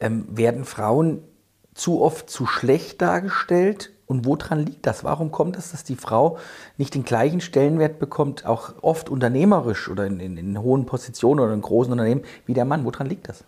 ähm, 0.00 0.26
werden 0.30 0.64
Frauen 0.64 1.22
zu 1.80 2.00
oft 2.00 2.30
zu 2.30 2.46
schlecht 2.46 3.02
dargestellt? 3.02 3.92
Und 4.06 4.26
woran 4.26 4.66
liegt 4.66 4.86
das? 4.86 5.04
Warum 5.04 5.30
kommt 5.30 5.56
es, 5.56 5.70
dass 5.70 5.84
die 5.84 5.94
Frau 5.94 6.38
nicht 6.78 6.94
den 6.94 7.04
gleichen 7.04 7.40
Stellenwert 7.40 8.00
bekommt, 8.00 8.44
auch 8.44 8.74
oft 8.82 9.08
unternehmerisch 9.08 9.88
oder 9.88 10.04
in, 10.06 10.18
in, 10.18 10.36
in 10.36 10.60
hohen 10.60 10.84
Positionen 10.84 11.38
oder 11.38 11.52
in 11.52 11.60
großen 11.60 11.92
Unternehmen, 11.92 12.22
wie 12.46 12.54
der 12.54 12.64
Mann? 12.64 12.84
Woran 12.84 13.06
liegt 13.06 13.28
das? 13.28 13.44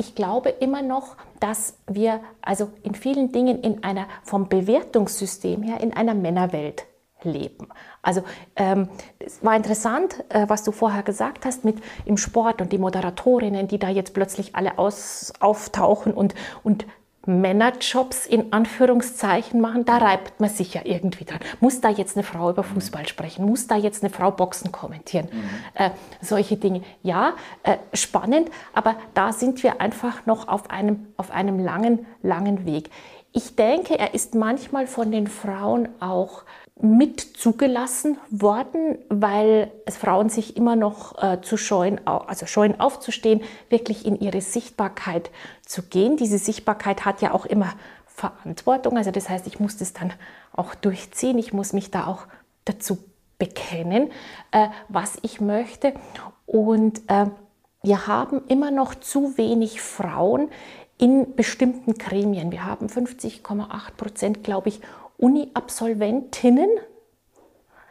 ich 0.00 0.14
glaube 0.14 0.48
immer 0.48 0.80
noch, 0.80 1.16
dass 1.40 1.74
wir 1.86 2.20
also 2.40 2.70
in 2.82 2.94
vielen 2.94 3.32
Dingen 3.32 3.60
in 3.60 3.84
einer 3.84 4.06
vom 4.22 4.48
Bewertungssystem 4.48 5.62
her 5.62 5.80
in 5.80 5.92
einer 5.92 6.14
Männerwelt 6.14 6.86
leben. 7.22 7.68
Also 8.00 8.22
ähm, 8.56 8.88
es 9.18 9.44
war 9.44 9.54
interessant, 9.54 10.24
äh, 10.30 10.46
was 10.48 10.64
du 10.64 10.72
vorher 10.72 11.02
gesagt 11.02 11.44
hast 11.44 11.66
mit 11.66 11.76
im 12.06 12.16
Sport 12.16 12.62
und 12.62 12.72
die 12.72 12.78
Moderatorinnen, 12.78 13.68
die 13.68 13.78
da 13.78 13.90
jetzt 13.90 14.14
plötzlich 14.14 14.56
alle 14.56 14.78
aus, 14.78 15.34
auftauchen 15.38 16.14
und, 16.14 16.34
und 16.62 16.86
Männerjobs 17.26 18.26
in 18.26 18.52
Anführungszeichen 18.52 19.60
machen, 19.60 19.84
da 19.84 19.98
reibt 19.98 20.40
man 20.40 20.48
sich 20.48 20.74
ja 20.74 20.80
irgendwie 20.84 21.24
dran. 21.24 21.40
Muss 21.60 21.80
da 21.80 21.90
jetzt 21.90 22.16
eine 22.16 22.24
Frau 22.24 22.50
über 22.50 22.62
Fußball 22.62 23.06
sprechen? 23.06 23.44
Muss 23.44 23.66
da 23.66 23.76
jetzt 23.76 24.02
eine 24.02 24.10
Frau 24.10 24.30
Boxen 24.30 24.72
kommentieren? 24.72 25.28
Mhm. 25.30 25.50
Äh, 25.74 25.90
solche 26.22 26.56
Dinge. 26.56 26.82
Ja, 27.02 27.34
äh, 27.62 27.76
spannend, 27.92 28.50
aber 28.72 28.96
da 29.12 29.32
sind 29.32 29.62
wir 29.62 29.80
einfach 29.80 30.24
noch 30.24 30.48
auf 30.48 30.70
einem, 30.70 31.08
auf 31.18 31.30
einem 31.30 31.58
langen, 31.58 32.06
langen 32.22 32.64
Weg. 32.64 32.90
Ich 33.32 33.54
denke, 33.54 33.98
er 33.98 34.14
ist 34.14 34.34
manchmal 34.34 34.86
von 34.86 35.12
den 35.12 35.26
Frauen 35.26 35.88
auch 36.00 36.42
mit 36.82 37.20
zugelassen 37.20 38.18
worden, 38.30 38.98
weil 39.08 39.70
es 39.86 39.96
Frauen 39.96 40.28
sich 40.28 40.56
immer 40.56 40.76
noch 40.76 41.22
äh, 41.22 41.40
zu 41.42 41.56
scheuen, 41.56 42.06
also 42.06 42.46
scheuen 42.46 42.80
aufzustehen, 42.80 43.42
wirklich 43.68 44.06
in 44.06 44.18
ihre 44.18 44.40
Sichtbarkeit 44.40 45.30
zu 45.64 45.82
gehen. 45.82 46.16
Diese 46.16 46.38
Sichtbarkeit 46.38 47.04
hat 47.04 47.22
ja 47.22 47.32
auch 47.32 47.46
immer 47.46 47.74
Verantwortung. 48.06 48.96
Also 48.96 49.10
das 49.10 49.28
heißt, 49.28 49.46
ich 49.46 49.60
muss 49.60 49.76
das 49.76 49.92
dann 49.92 50.12
auch 50.52 50.74
durchziehen. 50.74 51.38
Ich 51.38 51.52
muss 51.52 51.72
mich 51.72 51.90
da 51.90 52.06
auch 52.06 52.26
dazu 52.64 52.98
bekennen, 53.38 54.10
äh, 54.52 54.68
was 54.88 55.18
ich 55.22 55.40
möchte. 55.40 55.94
Und 56.46 57.00
äh, 57.08 57.26
wir 57.82 58.06
haben 58.06 58.42
immer 58.48 58.70
noch 58.70 58.94
zu 58.94 59.38
wenig 59.38 59.80
Frauen 59.80 60.50
in 60.98 61.34
bestimmten 61.34 61.94
Gremien. 61.94 62.52
Wir 62.52 62.66
haben 62.66 62.86
50,8 62.86 63.66
Prozent, 63.96 64.44
glaube 64.44 64.68
ich, 64.68 64.80
Uni-Absolventinnen, 65.20 66.70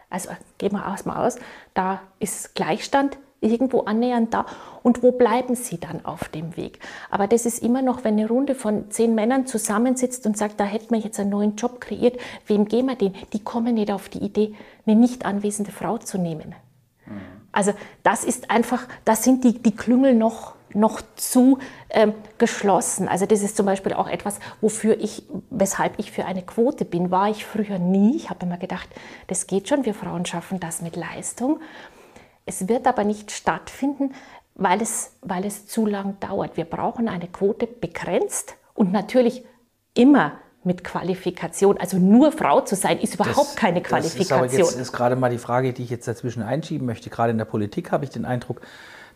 also 0.10 0.30
gehen 0.58 0.74
wir 0.74 0.86
erstmal 0.86 1.26
aus, 1.26 1.38
da 1.74 2.02
ist 2.20 2.56
Gleichstand 2.56 3.18
irgendwo 3.42 3.82
annähernd 3.82 4.34
da. 4.34 4.46
Und 4.84 5.04
wo 5.04 5.12
bleiben 5.12 5.56
sie 5.56 5.80
dann 5.80 6.06
auf 6.06 6.30
dem 6.30 6.58
Weg? 6.58 6.80
Aber 7.10 7.28
das 7.28 7.46
ist 7.46 7.62
immer 7.62 7.82
noch, 7.82 8.04
wenn 8.04 8.18
eine 8.18 8.28
Runde 8.28 8.56
von 8.56 8.90
zehn 8.92 9.16
Männern 9.16 9.46
zusammensitzt 9.46 10.26
und 10.26 10.38
sagt, 10.38 10.60
da 10.60 10.66
hätten 10.66 10.94
wir 10.94 11.00
jetzt 11.00 11.20
einen 11.20 11.30
neuen 11.30 11.56
Job 11.56 11.82
kreiert, 11.82 12.20
wem 12.48 12.66
gehen 12.66 12.88
wir 12.88 12.96
den? 12.96 13.14
Die 13.34 13.44
kommen 13.44 13.76
nicht 13.76 13.92
auf 13.92 14.10
die 14.10 14.20
Idee, 14.20 14.56
eine 14.86 14.96
nicht 14.96 15.26
anwesende 15.26 15.72
Frau 15.72 15.98
zu 15.98 16.18
nehmen. 16.18 16.56
Mhm. 17.06 17.22
Also 17.52 17.74
das 18.04 18.24
ist 18.24 18.52
einfach, 18.52 18.88
da 19.06 19.16
sind 19.16 19.44
die, 19.44 19.60
die 19.60 19.76
Klüngel 19.76 20.16
noch 20.16 20.56
noch 20.74 21.02
zu 21.16 21.60
ähm, 21.90 22.14
geschlossen. 22.38 23.08
Also 23.08 23.26
das 23.26 23.42
ist 23.42 23.58
zum 23.58 23.66
Beispiel 23.66 23.94
auch 23.94 24.08
etwas, 24.08 24.40
wofür 24.62 25.00
ich, 25.00 25.24
weshalb 25.50 25.98
ich 25.98 26.12
für 26.12 26.26
eine 26.26 26.42
Quote 26.42 26.86
bin, 26.86 27.12
war 27.12 27.30
ich 27.30 27.46
früher 27.46 27.80
nie. 27.80 28.16
Ich 28.16 28.30
habe 28.30 28.46
immer 28.46 28.58
gedacht, 28.58 28.90
das 29.28 29.48
geht 29.48 29.68
schon, 29.68 29.86
wir 29.86 29.94
Frauen 29.94 30.26
schaffen 30.26 30.60
das 30.60 30.82
mit 30.82 30.96
Leistung. 30.96 31.60
Es 32.46 32.68
wird 32.68 32.88
aber 32.88 33.04
nicht 33.04 33.32
stattfinden, 33.32 34.14
weil 34.56 34.82
es, 34.82 35.14
weil 35.22 35.46
es 35.46 35.68
zu 35.68 35.86
lang 35.86 36.20
dauert. 36.20 36.58
Wir 36.58 36.66
brauchen 36.66 37.08
eine 37.08 37.28
Quote 37.28 37.68
begrenzt 37.68 38.56
und 38.74 38.92
natürlich 38.92 39.44
immer 39.94 40.34
mit 40.64 40.84
Qualifikation. 40.84 41.78
Also 41.78 41.98
nur 41.98 42.32
Frau 42.32 42.62
zu 42.62 42.76
sein, 42.76 43.00
ist 43.00 43.16
überhaupt 43.16 43.38
das, 43.38 43.56
keine 43.56 43.82
Qualifikation. 43.82 44.44
Das 44.44 44.54
ist 44.54 44.60
aber 44.60 44.70
jetzt 44.70 44.80
ist 44.80 44.92
gerade 44.92 45.16
mal 45.16 45.30
die 45.30 45.38
Frage, 45.38 45.74
die 45.74 45.84
ich 45.84 45.90
jetzt 45.90 46.08
dazwischen 46.08 46.44
einschieben 46.44 46.86
möchte. 46.86 47.10
Gerade 47.10 47.32
in 47.32 47.38
der 47.38 47.46
Politik 47.46 47.92
habe 47.92 48.04
ich 48.04 48.12
den 48.12 48.26
Eindruck, 48.26 48.62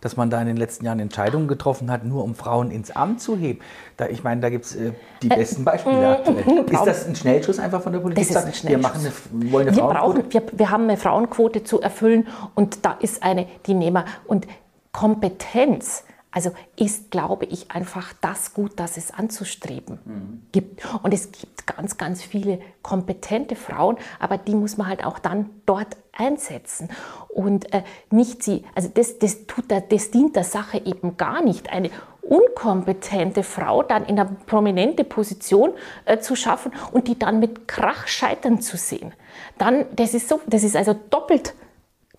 dass 0.04 0.18
man 0.18 0.30
da 0.30 0.42
in 0.42 0.48
den 0.48 0.58
letzten 0.58 0.86
Jahren 0.86 1.00
Entscheidungen 1.00 1.48
getroffen 1.48 1.90
hat, 1.90 2.04
nur 2.04 2.26
um 2.26 2.36
Frauen 2.36 2.72
ins 2.72 2.92
Amt 2.92 3.22
zu 3.22 3.38
heben. 3.38 3.60
Da, 3.96 4.08
ich 4.08 4.22
meine, 4.22 4.42
da 4.42 4.50
gibt 4.50 4.66
es 4.66 4.76
äh, 4.76 4.92
die 5.22 5.32
äh, 5.32 5.36
besten 5.36 5.64
Beispiele 5.64 6.02
äh, 6.02 6.06
aktuell. 6.08 6.66
Ist 6.70 6.86
das 6.86 7.08
ein 7.08 7.16
Schnellschuss 7.16 7.58
einfach 7.58 7.82
von 7.82 7.94
der 7.94 8.00
Politik? 8.00 8.28
Das 8.28 8.36
ist 8.36 8.46
ein 8.46 8.54
Schnellschuss. 8.54 8.68
Wir, 8.70 9.12
machen 9.12 9.14
eine, 9.32 9.52
wollen 9.52 9.68
eine 9.70 9.78
wir, 9.78 9.84
brauchen, 9.84 10.24
wir, 10.30 10.44
wir 10.52 10.70
haben 10.70 10.84
eine 10.84 10.98
Frauenquote 10.98 11.64
zu 11.64 11.80
erfüllen 11.80 12.28
und 12.54 12.86
da 12.86 12.98
ist 13.00 13.24
eine, 13.24 13.48
die 13.66 13.74
nehmen 13.74 14.04
wir. 14.04 14.06
Und 14.26 14.46
Kompetenz, 14.92 16.04
also 16.34 16.52
ist, 16.76 17.12
glaube 17.12 17.46
ich, 17.46 17.72
einfach 17.72 18.14
das 18.20 18.54
Gut, 18.54 18.74
das 18.78 18.98
es 18.98 19.12
anzustreben 19.12 20.00
mhm. 20.04 20.42
gibt. 20.52 20.84
Und 21.04 21.14
es 21.14 21.32
gibt 21.32 21.68
ganz, 21.68 21.98
ganz 21.98 22.24
viele 22.24 22.60
kompetente 22.82 23.56
Frauen, 23.56 23.98
aber 24.20 24.38
die 24.38 24.56
muss 24.56 24.76
man 24.76 24.88
halt 24.88 25.06
auch 25.06 25.20
dann 25.20 25.50
dort 25.66 25.96
einsetzen. 26.12 26.90
Und 27.30 27.72
äh, 27.74 27.84
nicht 28.10 28.44
sie, 28.44 28.66
also 28.74 28.90
das, 28.92 29.20
das, 29.20 29.46
tut, 29.46 29.66
das 29.70 30.12
dient 30.12 30.36
der 30.36 30.44
Sache 30.44 30.82
eben 30.84 31.18
gar 31.18 31.44
nicht. 31.44 31.72
Eine 31.72 31.92
unkompetente 32.22 33.44
Frau 33.44 33.84
dann 33.84 34.06
in 34.06 34.20
eine 34.20 34.36
prominente 34.48 35.04
Position 35.04 35.74
äh, 36.06 36.18
zu 36.20 36.36
schaffen 36.36 36.72
und 36.92 37.08
die 37.08 37.20
dann 37.20 37.40
mit 37.40 37.68
Krach 37.68 38.08
scheitern 38.08 38.62
zu 38.62 38.78
sehen. 38.78 39.14
Dann, 39.58 39.86
das 39.96 40.14
ist 40.14 40.30
so, 40.30 40.40
das 40.48 40.64
ist 40.64 40.76
also 40.76 40.96
doppelt 41.10 41.54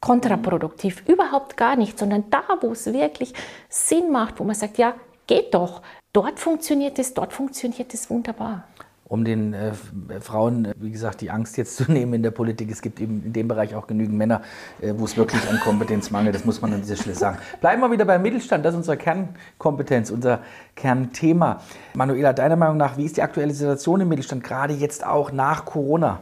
kontraproduktiv, 0.05 1.03
überhaupt 1.09 1.57
gar 1.57 1.77
nicht, 1.77 1.99
sondern 1.99 2.25
da, 2.29 2.43
wo 2.61 2.73
es 2.73 2.85
wirklich 2.93 3.33
Sinn 3.71 4.13
macht, 4.13 4.39
wo 4.39 4.45
man 4.45 4.55
sagt, 4.55 4.77
ja, 4.77 4.93
geht 5.27 5.55
doch, 5.55 5.81
dort 6.13 6.39
funktioniert 6.39 6.99
es, 6.99 7.15
dort 7.15 7.33
funktioniert 7.33 7.95
es 7.95 8.11
wunderbar 8.11 8.65
um 9.07 9.25
den 9.25 9.53
äh, 9.55 9.73
Frauen, 10.21 10.73
wie 10.79 10.91
gesagt, 10.91 11.21
die 11.21 11.31
Angst 11.31 11.57
jetzt 11.57 11.77
zu 11.79 11.91
nehmen 11.91 12.15
in 12.15 12.23
der 12.23 12.33
Politik. 12.33 12.71
Es 12.71 12.83
gibt 12.83 13.01
eben 13.01 13.23
in 13.25 13.33
dem 13.33 13.49
Bereich 13.49 13.75
auch 13.75 13.87
genügend 13.87 14.17
Männer, 14.17 14.43
äh, 14.81 14.93
wo 14.97 15.05
es 15.05 15.17
wirklich 15.17 15.49
an 15.49 15.61
Kompetenz 15.61 16.11
mangelt. 16.11 16.35
Das 16.35 16.45
muss 16.45 16.61
man 16.61 16.73
an 16.73 16.81
dieser 16.83 16.97
Stelle 16.97 17.15
sagen. 17.15 17.39
Bleiben 17.61 17.81
wir 17.81 17.91
wieder 17.91 18.05
beim 18.05 18.23
Mittelstand. 18.23 18.65
Das 18.65 18.73
ist 18.73 18.79
unsere 18.79 18.97
Kernkompetenz, 18.97 20.11
unser 20.11 20.41
Kernthema. 20.75 21.61
Manuela, 21.95 22.33
deiner 22.33 22.57
Meinung 22.57 22.77
nach, 22.77 22.97
wie 22.97 23.05
ist 23.05 23.17
die 23.17 23.23
aktuelle 23.23 23.53
Situation 23.53 24.01
im 24.01 24.09
Mittelstand, 24.09 24.43
gerade 24.43 24.75
jetzt 24.75 25.07
auch 25.07 25.31
nach 25.31 25.65
Corona? 25.65 26.21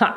Ha, 0.00 0.14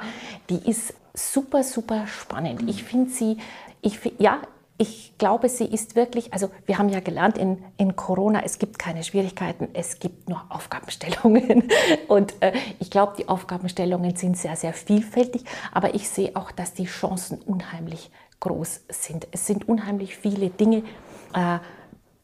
die 0.49 0.69
ist 0.69 0.93
super, 1.13 1.63
super 1.63 2.07
spannend. 2.07 2.69
Ich 2.69 2.83
finde 2.83 3.11
sie, 3.11 3.37
ich, 3.81 3.99
ja, 4.17 4.41
ich 4.77 5.13
glaube, 5.17 5.49
sie 5.49 5.65
ist 5.65 5.95
wirklich, 5.95 6.33
also 6.33 6.49
wir 6.65 6.77
haben 6.77 6.89
ja 6.89 6.99
gelernt 6.99 7.37
in, 7.37 7.63
in 7.77 7.95
Corona, 7.95 8.41
es 8.43 8.57
gibt 8.57 8.79
keine 8.79 9.03
Schwierigkeiten, 9.03 9.69
es 9.73 9.99
gibt 9.99 10.29
nur 10.29 10.43
Aufgabenstellungen. 10.49 11.69
Und 12.07 12.33
äh, 12.41 12.53
ich 12.79 12.89
glaube, 12.89 13.13
die 13.17 13.27
Aufgabenstellungen 13.29 14.15
sind 14.15 14.37
sehr, 14.37 14.55
sehr 14.55 14.73
vielfältig, 14.73 15.43
aber 15.71 15.93
ich 15.93 16.09
sehe 16.09 16.35
auch, 16.35 16.51
dass 16.51 16.73
die 16.73 16.85
Chancen 16.85 17.39
unheimlich 17.39 18.11
groß 18.39 18.81
sind. 18.89 19.27
Es 19.31 19.45
sind 19.45 19.69
unheimlich 19.69 20.17
viele 20.17 20.49
Dinge, 20.49 20.83
äh, 21.33 21.59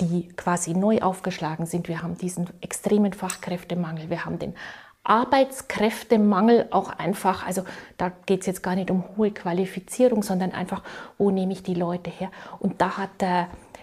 die 0.01 0.29
quasi 0.29 0.73
neu 0.73 0.99
aufgeschlagen 0.99 1.65
sind. 1.65 1.87
Wir 1.87 2.01
haben 2.01 2.17
diesen 2.17 2.49
extremen 2.61 3.13
Fachkräftemangel, 3.13 4.09
wir 4.09 4.25
haben 4.25 4.39
den 4.39 4.55
Arbeitskräftemangel 5.09 6.67
auch 6.71 6.91
einfach, 6.91 7.45
also 7.45 7.63
da 7.97 8.11
geht 8.25 8.41
es 8.41 8.45
jetzt 8.45 8.63
gar 8.63 8.75
nicht 8.75 8.91
um 8.91 9.03
hohe 9.17 9.31
Qualifizierung, 9.31 10.21
sondern 10.23 10.51
einfach, 10.51 10.83
wo 11.17 11.31
nehme 11.31 11.53
ich 11.53 11.63
die 11.63 11.73
Leute 11.73 12.09
her? 12.09 12.29
Und 12.59 12.79
da 12.79 12.97
hat 12.97 13.21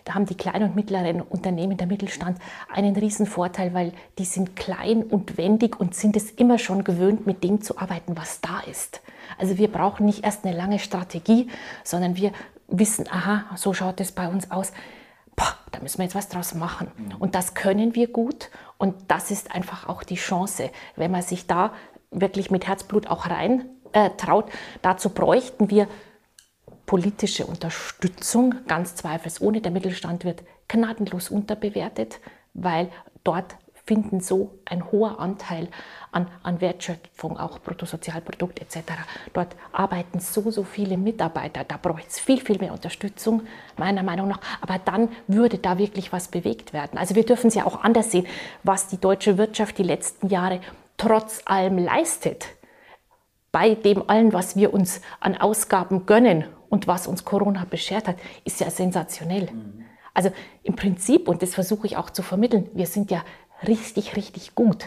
da 0.06 0.14
haben 0.14 0.26
die 0.26 0.37
kleinen 0.37 0.68
und 0.68 0.76
mittleren 0.76 1.21
Unternehmen, 1.21 1.76
der 1.76 1.88
Mittelstand, 1.88 2.38
einen 2.73 2.95
riesen 2.95 3.26
Vorteil, 3.26 3.75
weil 3.75 3.92
die 4.18 4.25
sind 4.25 4.54
klein 4.54 5.02
und 5.02 5.37
wendig 5.37 5.80
und 5.80 5.97
sind 5.97 6.16
es 6.16 6.30
immer 6.30 6.59
schon 6.59 6.85
gewöhnt, 6.85 7.26
mit 7.26 7.42
dem 7.42 7.61
zu 7.61 7.76
arbeiten, 7.76 8.16
was 8.16 8.40
da 8.40 8.61
ist. 8.71 9.02
Also 9.37 9.59
wir 9.59 9.66
brauchen 9.66 10.06
nicht 10.06 10.23
erst 10.23 10.45
eine 10.45 10.56
lange 10.56 10.78
Strategie, 10.78 11.49
sondern 11.83 12.14
wir 12.14 12.30
wissen, 12.68 13.06
aha, 13.11 13.47
so 13.56 13.75
schaut 13.75 14.00
es 14.00 14.12
bei 14.12 14.28
uns 14.28 14.52
aus 14.52 14.73
boah, 15.36 15.54
da 15.70 15.80
müssen 15.80 15.98
wir 15.98 16.04
jetzt 16.04 16.14
was 16.14 16.28
draus 16.28 16.54
machen. 16.54 16.90
Und 17.18 17.34
das 17.34 17.54
können 17.54 17.94
wir 17.94 18.08
gut 18.08 18.50
und 18.78 18.94
das 19.08 19.30
ist 19.30 19.54
einfach 19.54 19.88
auch 19.88 20.02
die 20.02 20.16
Chance, 20.16 20.70
wenn 20.96 21.10
man 21.10 21.22
sich 21.22 21.46
da 21.46 21.72
wirklich 22.10 22.50
mit 22.50 22.66
Herzblut 22.66 23.06
auch 23.06 23.28
rein 23.28 23.66
äh, 23.92 24.10
traut. 24.16 24.50
Dazu 24.82 25.10
bräuchten 25.10 25.70
wir 25.70 25.88
politische 26.86 27.46
Unterstützung, 27.46 28.54
ganz 28.66 28.94
zweifelsohne. 28.94 29.60
Der 29.60 29.72
Mittelstand 29.72 30.24
wird 30.24 30.42
gnadenlos 30.68 31.30
unterbewertet, 31.30 32.20
weil 32.54 32.90
dort 33.24 33.56
finden 33.86 34.20
so 34.20 34.58
ein 34.64 34.90
hoher 34.90 35.20
Anteil 35.20 35.68
an, 36.10 36.26
an 36.42 36.60
Wertschöpfung, 36.60 37.38
auch 37.38 37.60
Bruttosozialprodukt 37.60 38.60
etc. 38.60 38.78
Dort 39.32 39.54
arbeiten 39.72 40.18
so, 40.18 40.50
so 40.50 40.64
viele 40.64 40.96
Mitarbeiter. 40.96 41.62
Da 41.62 41.76
braucht 41.80 42.08
es 42.08 42.18
viel, 42.18 42.40
viel 42.40 42.58
mehr 42.58 42.72
Unterstützung, 42.72 43.42
meiner 43.76 44.02
Meinung 44.02 44.28
nach. 44.28 44.40
Aber 44.60 44.78
dann 44.78 45.08
würde 45.28 45.58
da 45.58 45.78
wirklich 45.78 46.12
was 46.12 46.28
bewegt 46.28 46.72
werden. 46.72 46.98
Also 46.98 47.14
wir 47.14 47.24
dürfen 47.24 47.48
es 47.48 47.54
ja 47.54 47.64
auch 47.64 47.84
anders 47.84 48.10
sehen, 48.10 48.26
was 48.64 48.88
die 48.88 48.98
deutsche 48.98 49.38
Wirtschaft 49.38 49.78
die 49.78 49.84
letzten 49.84 50.28
Jahre 50.28 50.60
trotz 50.96 51.42
allem 51.44 51.78
leistet. 51.78 52.46
Bei 53.52 53.74
dem 53.74 54.08
allen, 54.10 54.32
was 54.32 54.56
wir 54.56 54.74
uns 54.74 55.00
an 55.20 55.36
Ausgaben 55.36 56.06
gönnen 56.06 56.44
und 56.68 56.88
was 56.88 57.06
uns 57.06 57.24
Corona 57.24 57.64
beschert 57.68 58.08
hat, 58.08 58.16
ist 58.44 58.60
ja 58.60 58.70
sensationell. 58.70 59.48
Mhm. 59.52 59.84
Also 60.16 60.30
im 60.62 60.74
Prinzip, 60.74 61.28
und 61.28 61.42
das 61.42 61.54
versuche 61.54 61.86
ich 61.86 61.98
auch 61.98 62.08
zu 62.08 62.22
vermitteln, 62.22 62.70
wir 62.72 62.86
sind 62.86 63.10
ja 63.10 63.22
richtig, 63.66 64.16
richtig 64.16 64.54
gut. 64.54 64.86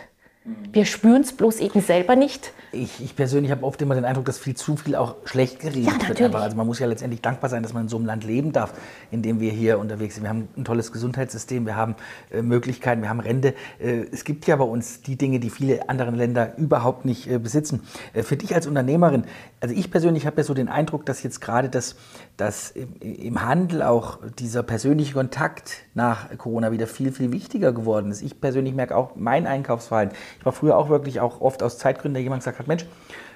Wir 0.71 0.85
spüren 0.85 1.21
es 1.21 1.33
bloß 1.33 1.59
eben 1.59 1.81
selber 1.81 2.15
nicht. 2.15 2.53
Ich, 2.71 3.03
ich 3.03 3.15
persönlich 3.15 3.51
habe 3.51 3.63
oft 3.63 3.81
immer 3.81 3.95
den 3.95 4.05
Eindruck, 4.05 4.25
dass 4.25 4.38
viel 4.38 4.55
zu 4.55 4.77
viel 4.77 4.95
auch 4.95 5.15
schlecht 5.25 5.59
geredet 5.59 6.01
Ja, 6.01 6.09
wird. 6.09 6.21
Einfach. 6.21 6.41
Also 6.41 6.55
man 6.55 6.65
muss 6.65 6.79
ja 6.79 6.88
letztendlich 6.88 7.21
dankbar 7.21 7.49
sein, 7.49 7.63
dass 7.63 7.73
man 7.73 7.83
in 7.83 7.89
so 7.89 7.97
einem 7.97 8.05
Land 8.05 8.23
leben 8.23 8.51
darf, 8.51 8.73
in 9.11 9.21
dem 9.21 9.39
wir 9.39 9.51
hier 9.51 9.79
unterwegs 9.79 10.15
sind. 10.15 10.23
Wir 10.23 10.29
haben 10.29 10.47
ein 10.55 10.65
tolles 10.65 10.91
Gesundheitssystem, 10.91 11.65
wir 11.65 11.75
haben 11.75 11.95
äh, 12.31 12.41
Möglichkeiten, 12.41 13.01
wir 13.01 13.09
haben 13.09 13.19
Rente. 13.19 13.53
Äh, 13.79 14.05
es 14.11 14.23
gibt 14.23 14.47
ja 14.47 14.55
bei 14.55 14.63
uns 14.63 15.01
die 15.01 15.17
Dinge, 15.17 15.39
die 15.39 15.49
viele 15.49 15.89
andere 15.89 16.11
Länder 16.11 16.57
überhaupt 16.57 17.05
nicht 17.05 17.29
äh, 17.29 17.38
besitzen. 17.38 17.81
Äh, 18.13 18.23
für 18.23 18.38
dich 18.38 18.55
als 18.55 18.65
Unternehmerin, 18.65 19.25
also 19.61 19.75
ich 19.75 19.91
persönlich 19.91 20.25
habe 20.25 20.38
ja 20.38 20.43
so 20.43 20.53
den 20.53 20.69
Eindruck, 20.69 21.05
dass 21.05 21.21
jetzt 21.23 21.41
gerade 21.41 21.69
das, 21.69 21.95
das 22.39 22.72
im, 22.72 23.46
Handel 23.46 23.84
auch 23.84 24.19
dieser 24.38 24.63
persönliche 24.63 25.13
Kontakt 25.13 25.84
nach 25.93 26.36
Corona 26.38 26.72
wieder 26.72 26.88
viel, 26.88 27.12
viel 27.12 27.31
wichtiger 27.31 27.74
geworden 27.74 28.12
ist. 28.12 28.22
Ich 28.22 28.39
persönlich 28.39 28.74
merke 28.74 28.96
auch 28.96 29.15
mein 29.15 29.46
Einkaufsverhalten. 29.46 30.15
Ich 30.39 30.46
war 30.46 30.53
früher 30.53 30.77
auch 30.77 30.89
wirklich 30.89 31.19
auch 31.19 31.41
oft 31.41 31.62
aus 31.63 31.77
Zeitgründen, 31.77 32.13
der 32.13 32.24
jemand 32.24 32.41
gesagt 32.41 32.60
hat, 32.60 32.67
Mensch, 32.67 32.86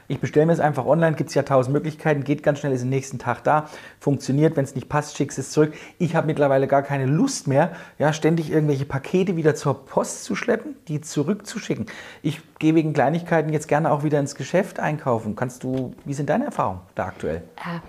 ich 0.07 0.19
bestelle 0.19 0.45
mir 0.45 0.53
es 0.53 0.59
einfach 0.59 0.85
online, 0.85 1.15
gibt 1.15 1.29
es 1.29 1.35
ja 1.35 1.43
tausend 1.43 1.73
Möglichkeiten, 1.73 2.23
geht 2.23 2.43
ganz 2.43 2.59
schnell, 2.59 2.73
ist 2.73 2.83
am 2.83 2.89
nächsten 2.89 3.19
Tag 3.19 3.43
da, 3.43 3.69
funktioniert, 3.99 4.55
wenn 4.57 4.65
es 4.65 4.75
nicht 4.75 4.89
passt, 4.89 5.17
schickst 5.17 5.39
es 5.39 5.51
zurück. 5.51 5.73
Ich 5.97 6.15
habe 6.15 6.27
mittlerweile 6.27 6.67
gar 6.67 6.81
keine 6.81 7.05
Lust 7.05 7.47
mehr, 7.47 7.71
ja, 7.99 8.11
ständig 8.11 8.51
irgendwelche 8.51 8.85
Pakete 8.85 9.37
wieder 9.37 9.55
zur 9.55 9.85
Post 9.85 10.25
zu 10.25 10.35
schleppen, 10.35 10.75
die 10.87 11.01
zurückzuschicken. 11.01 11.85
Ich 12.21 12.41
gehe 12.59 12.75
wegen 12.75 12.93
Kleinigkeiten 12.93 13.51
jetzt 13.53 13.67
gerne 13.67 13.91
auch 13.91 14.03
wieder 14.03 14.19
ins 14.19 14.35
Geschäft 14.35 14.79
einkaufen. 14.79 15.35
Kannst 15.35 15.63
du, 15.63 15.93
wie 16.05 16.13
sind 16.13 16.29
deine 16.29 16.45
Erfahrungen 16.45 16.81
da 16.95 17.05
aktuell? 17.05 17.43
äh, 17.55 17.79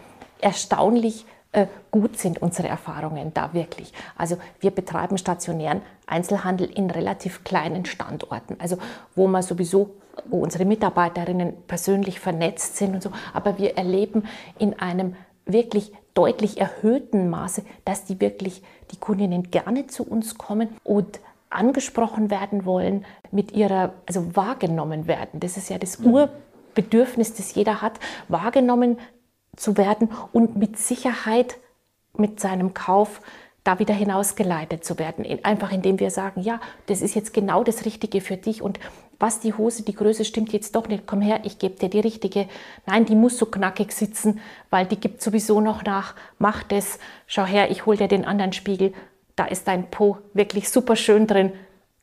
erstaunlich 0.45 1.27
äh, 1.53 1.67
gut 1.91 2.19
sind 2.19 2.43
unsere 2.43 2.69
Erfahrungen 2.69 3.33
da 3.33 3.55
wirklich. 3.55 3.93
Also 4.17 4.37
wir 4.61 4.71
betreiben 4.71 5.19
stationären 5.19 5.83
Einzelhandel 6.07 6.69
in 6.69 6.91
relativ 6.91 7.45
kleinen 7.45 7.85
Standorten, 7.87 8.57
also 8.61 8.79
wo 9.15 9.27
man 9.27 9.43
sowieso 9.43 9.91
wo 10.27 10.39
unsere 10.39 10.65
Mitarbeiterinnen 10.65 11.55
persönlich 11.67 12.21
vernetzt 12.21 12.77
sind 12.77 12.95
und 12.95 13.03
so, 13.03 13.11
aber 13.33 13.59
wir 13.59 13.77
erleben 13.77 14.25
in 14.59 14.79
einem 14.79 15.17
wirklich 15.45 15.93
deutlich 16.15 16.61
erhöhten 16.61 17.29
Maße, 17.29 17.63
dass 17.85 18.05
die 18.05 18.21
wirklich 18.21 18.63
die 18.93 18.97
Kundinnen 18.97 19.51
gerne 19.51 19.89
zu 19.89 20.05
uns 20.05 20.39
kommen 20.39 20.69
und 20.85 21.21
angesprochen 21.51 22.31
werden 22.31 22.65
wollen, 22.65 23.05
mit 23.31 23.53
ihrer, 23.53 23.93
also 24.07 24.37
wahrgenommen 24.37 25.07
werden. 25.07 25.41
Das 25.41 25.57
ist 25.57 25.69
ja 25.69 25.79
das 25.79 25.99
Urbedürfnis, 25.99 27.35
das 27.35 27.55
jeder 27.55 27.83
hat, 27.83 27.99
wahrgenommen 28.29 28.99
zu 29.57 29.77
werden 29.77 30.09
und 30.33 30.57
mit 30.57 30.79
Sicherheit 30.79 31.57
mit 32.17 32.41
seinem 32.41 32.75
Kauf 32.75 33.21
da 33.65 33.79
wieder 33.79 33.95
hinausgeleitet 33.95 34.85
zu 34.85 34.99
werden. 34.99 35.25
In- 35.25 35.45
Einfach 35.45 35.73
indem 35.73 35.99
wir 35.99 36.11
sagen, 36.11 36.43
ja, 36.43 36.61
das 36.87 37.01
ist 37.01 37.15
jetzt 37.15 37.33
genau 37.33 37.65
das 37.65 37.85
Richtige 37.85 38.21
für 38.21 38.37
dich 38.37 38.63
und 38.63 38.79
was 39.21 39.41
die 39.41 39.55
Hose, 39.55 39.85
die 39.85 39.95
Größe 39.95 40.25
stimmt 40.25 40.53
jetzt 40.53 40.75
doch 40.75 40.89
nicht. 40.89 41.07
Komm 41.07 41.23
her, 41.23 41.41
ich 41.45 41.59
gebe 41.59 41.77
dir 41.77 41.89
die 41.89 42.01
richtige. 42.01 42.49
Nein, 42.85 43.05
die 43.07 43.15
muss 43.15 43.39
so 43.39 43.47
knackig 43.47 43.93
sitzen, 43.93 44.41
weil 44.71 44.87
die 44.87 44.99
gibt 44.99 45.23
sowieso 45.23 45.61
noch 45.61 45.85
nach. 45.85 46.15
Mach 46.39 46.63
das. 46.65 46.99
Schau 47.27 47.45
her, 47.45 47.71
ich 47.71 47.87
hol 47.87 47.97
dir 47.97 48.09
den 48.09 48.25
anderen 48.25 48.53
Spiegel. 48.53 48.93
Da 49.37 49.47
ist 49.47 49.67
dein 49.69 49.91
Po 49.91 50.19
wirklich 50.35 50.69
super 50.69 50.97
schön 50.97 51.27
drin. 51.27 51.53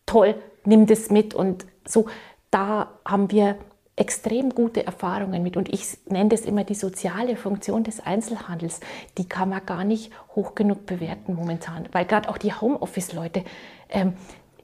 Toll, 0.05 0.35
nimm 0.65 0.87
das 0.87 1.09
mit 1.11 1.33
und 1.33 1.65
so. 1.85 2.07
Da 2.49 2.89
haben 3.05 3.29
wir 3.29 3.57
extrem 3.95 4.49
gute 4.51 4.85
Erfahrungen 4.85 5.43
mit. 5.43 5.57
Und 5.57 5.71
ich 5.71 5.97
nenne 6.07 6.29
das 6.29 6.41
immer 6.41 6.63
die 6.63 6.75
soziale 6.75 7.35
Funktion 7.35 7.83
des 7.83 7.99
Einzelhandels. 7.99 8.79
Die 9.17 9.27
kann 9.27 9.49
man 9.49 9.65
gar 9.65 9.83
nicht 9.83 10.11
hoch 10.35 10.55
genug 10.55 10.85
bewerten 10.85 11.35
momentan. 11.35 11.87
Weil 11.91 12.05
gerade 12.05 12.29
auch 12.29 12.37
die 12.37 12.53
Homeoffice-Leute, 12.53 13.43
ähm, 13.89 14.13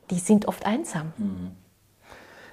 die 0.09 0.19
sind 0.19 0.47
oft 0.47 0.65
einsam. 0.65 1.11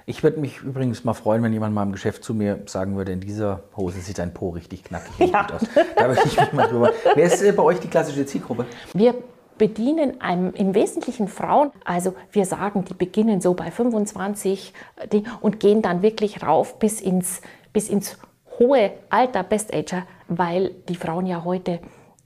Ich 0.05 0.21
würde 0.21 0.39
mich 0.39 0.59
übrigens 0.61 1.03
mal 1.03 1.13
freuen, 1.13 1.41
wenn 1.41 1.53
jemand 1.53 1.73
mal 1.73 1.83
im 1.83 1.91
Geschäft 1.91 2.23
zu 2.23 2.33
mir 2.35 2.61
sagen 2.67 2.95
würde, 2.95 3.11
in 3.11 3.21
dieser 3.21 3.63
Hose 3.75 4.01
sieht 4.01 4.19
dein 4.19 4.33
Po 4.33 4.49
richtig 4.49 4.83
knackig 4.83 5.31
Ja. 5.31 5.43
gut 5.43 5.53
aus. 5.53 5.61
Da 5.95 6.07
würde 6.09 6.21
ich 6.25 6.39
mich 6.39 6.53
mal 6.53 6.67
drüber. 6.67 6.91
Wer 7.15 7.25
ist 7.25 7.41
äh, 7.41 7.51
bei 7.53 7.63
euch 7.63 7.79
die 7.79 7.87
klassische 7.87 8.25
Zielgruppe? 8.25 8.65
Wir 8.93 9.15
bedienen 9.57 10.19
im 10.55 10.75
Wesentlichen 10.75 11.27
Frauen. 11.27 11.71
Also 11.83 12.15
wir 12.31 12.45
sagen, 12.45 12.85
die 12.85 12.93
beginnen 12.93 13.41
so 13.41 13.53
bei 13.53 13.71
25 13.71 14.73
äh, 15.09 15.21
und 15.41 15.59
gehen 15.59 15.81
dann 15.81 16.01
wirklich 16.01 16.43
rauf 16.43 16.79
bis 16.79 17.01
ins, 17.01 17.41
bis 17.73 17.89
ins 17.89 18.17
hohe 18.59 18.91
Alter, 19.09 19.43
Best-Ager, 19.43 20.03
weil 20.27 20.71
die 20.89 20.95
Frauen 20.95 21.25
ja 21.25 21.43
heute 21.43 21.79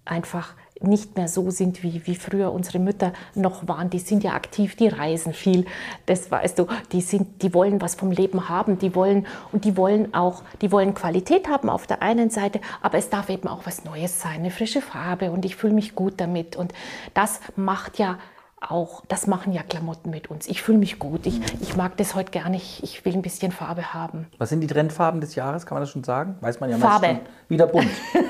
einfach 0.05 0.55
nicht 0.81 1.17
mehr 1.17 1.27
so 1.27 1.49
sind, 1.51 1.83
wie, 1.83 2.05
wie 2.05 2.15
früher 2.15 2.51
unsere 2.51 2.79
Mütter 2.79 3.13
noch 3.35 3.67
waren. 3.67 3.89
Die 3.89 3.99
sind 3.99 4.23
ja 4.23 4.33
aktiv, 4.33 4.75
die 4.75 4.87
reisen 4.87 5.33
viel. 5.33 5.65
Das 6.05 6.31
weißt 6.31 6.59
du, 6.59 6.67
die, 6.91 7.01
sind, 7.01 7.41
die 7.41 7.53
wollen 7.53 7.81
was 7.81 7.95
vom 7.95 8.11
Leben 8.11 8.49
haben, 8.49 8.79
die 8.79 8.95
wollen 8.95 9.27
und 9.51 9.65
die 9.65 9.75
wollen 9.77 10.13
auch, 10.13 10.43
die 10.61 10.71
wollen 10.71 10.93
Qualität 10.93 11.47
haben 11.49 11.69
auf 11.69 11.87
der 11.87 12.01
einen 12.01 12.29
Seite, 12.29 12.61
aber 12.81 12.97
es 12.97 13.09
darf 13.09 13.29
eben 13.29 13.47
auch 13.47 13.65
was 13.65 13.83
Neues 13.83 14.21
sein, 14.21 14.39
eine 14.39 14.51
frische 14.51 14.81
Farbe 14.81 15.31
und 15.31 15.45
ich 15.45 15.55
fühle 15.55 15.73
mich 15.73 15.95
gut 15.95 16.13
damit. 16.17 16.55
Und 16.55 16.73
das 17.13 17.41
macht 17.55 17.99
ja 17.99 18.17
auch, 18.61 19.03
das 19.07 19.27
machen 19.27 19.53
ja 19.53 19.63
Klamotten 19.63 20.09
mit 20.09 20.29
uns. 20.29 20.47
Ich 20.47 20.61
fühle 20.61 20.77
mich 20.77 20.99
gut, 20.99 21.25
ich, 21.25 21.39
ich 21.61 21.75
mag 21.75 21.97
das 21.97 22.15
heute 22.15 22.31
gar 22.31 22.49
nicht, 22.49 22.83
ich 22.83 23.05
will 23.05 23.13
ein 23.13 23.21
bisschen 23.21 23.51
Farbe 23.51 23.93
haben. 23.93 24.27
Was 24.37 24.49
sind 24.49 24.61
die 24.61 24.67
Trendfarben 24.67 25.21
des 25.21 25.35
Jahres? 25.35 25.65
Kann 25.65 25.75
man 25.75 25.83
das 25.83 25.89
schon 25.89 26.03
sagen? 26.03 26.35
Weiß 26.41 26.59
man 26.59 26.69
ja 26.69 26.77
Farbe. 26.77 27.07
schon. 27.07 27.19
Wieder 27.47 27.67
bunt. 27.67 27.89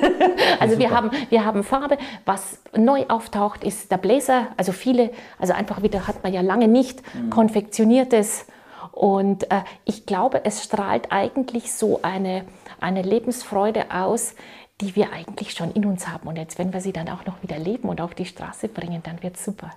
Also 0.60 0.78
wir 0.78 0.90
haben, 0.92 1.12
wir 1.30 1.46
haben 1.46 1.64
Farbe. 1.64 1.98
Was 2.26 2.60
neu 2.76 3.06
auftaucht, 3.08 3.64
ist 3.64 3.92
der 3.92 3.98
Blazer. 3.98 4.48
Also 4.58 4.74
viele, 4.74 5.12
also 5.38 5.54
einfach 5.54 5.84
wieder 5.84 6.06
hat 6.06 6.22
man 6.24 6.34
ja 6.34 6.42
lange 6.42 6.68
nicht 6.68 7.02
konfektioniertes. 7.30 8.46
Und 8.92 9.50
äh, 9.52 9.62
ich 9.86 10.06
glaube, 10.06 10.44
es 10.44 10.64
strahlt 10.64 11.12
eigentlich 11.12 11.72
so 11.72 12.02
eine, 12.02 12.44
eine 12.82 13.02
Lebensfreude 13.02 13.86
aus, 13.94 14.36
die 14.82 14.96
wir 14.96 15.12
eigentlich 15.12 15.52
schon 15.52 15.72
in 15.72 15.86
uns 15.86 16.08
haben. 16.08 16.28
Und 16.28 16.38
jetzt, 16.38 16.58
wenn 16.58 16.74
wir 16.74 16.82
sie 16.82 16.94
dann 16.94 17.10
auch 17.10 17.26
noch 17.26 17.42
wieder 17.44 17.58
leben 17.58 17.90
und 17.90 18.02
auf 18.02 18.14
die 18.14 18.26
Straße 18.26 18.68
bringen, 18.68 19.02
dann 19.04 19.22
wird 19.22 19.36
es 19.36 19.46
super. 19.46 19.72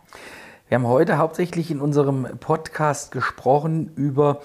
Wir 0.68 0.76
haben 0.76 0.86
heute 0.86 1.18
hauptsächlich 1.18 1.70
in 1.70 1.80
unserem 1.80 2.26
Podcast 2.40 3.10
gesprochen 3.10 3.92
über 3.96 4.40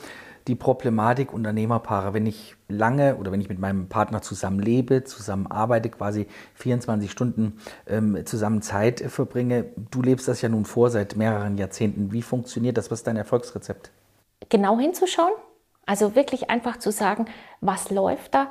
die 0.47 0.55
Problematik 0.55 1.33
Unternehmerpaare. 1.33 2.13
Wenn 2.13 2.25
ich 2.25 2.55
lange 2.67 3.17
oder 3.17 3.31
wenn 3.31 3.41
ich 3.41 3.49
mit 3.49 3.59
meinem 3.59 3.89
Partner 3.89 4.21
zusammen 4.21 4.59
lebe, 4.59 5.03
zusammen 5.03 5.47
arbeite, 5.47 5.89
quasi 5.89 6.27
24 6.55 7.11
Stunden 7.11 7.59
ähm, 7.85 8.25
zusammen 8.25 8.61
Zeit 8.61 9.01
verbringe. 9.01 9.65
Du 9.91 10.01
lebst 10.01 10.27
das 10.27 10.41
ja 10.41 10.49
nun 10.49 10.65
vor 10.65 10.89
seit 10.89 11.15
mehreren 11.17 11.57
Jahrzehnten. 11.57 12.13
Wie 12.13 12.21
funktioniert 12.21 12.77
das? 12.77 12.91
Was 12.91 12.99
ist 12.99 13.07
dein 13.07 13.17
Erfolgsrezept? 13.17 13.91
genau 14.49 14.79
hinzuschauen. 14.79 15.33
Also 15.85 16.15
wirklich 16.15 16.49
einfach 16.49 16.77
zu 16.77 16.91
sagen, 16.91 17.25
was 17.61 17.91
läuft 17.91 18.35
da. 18.35 18.49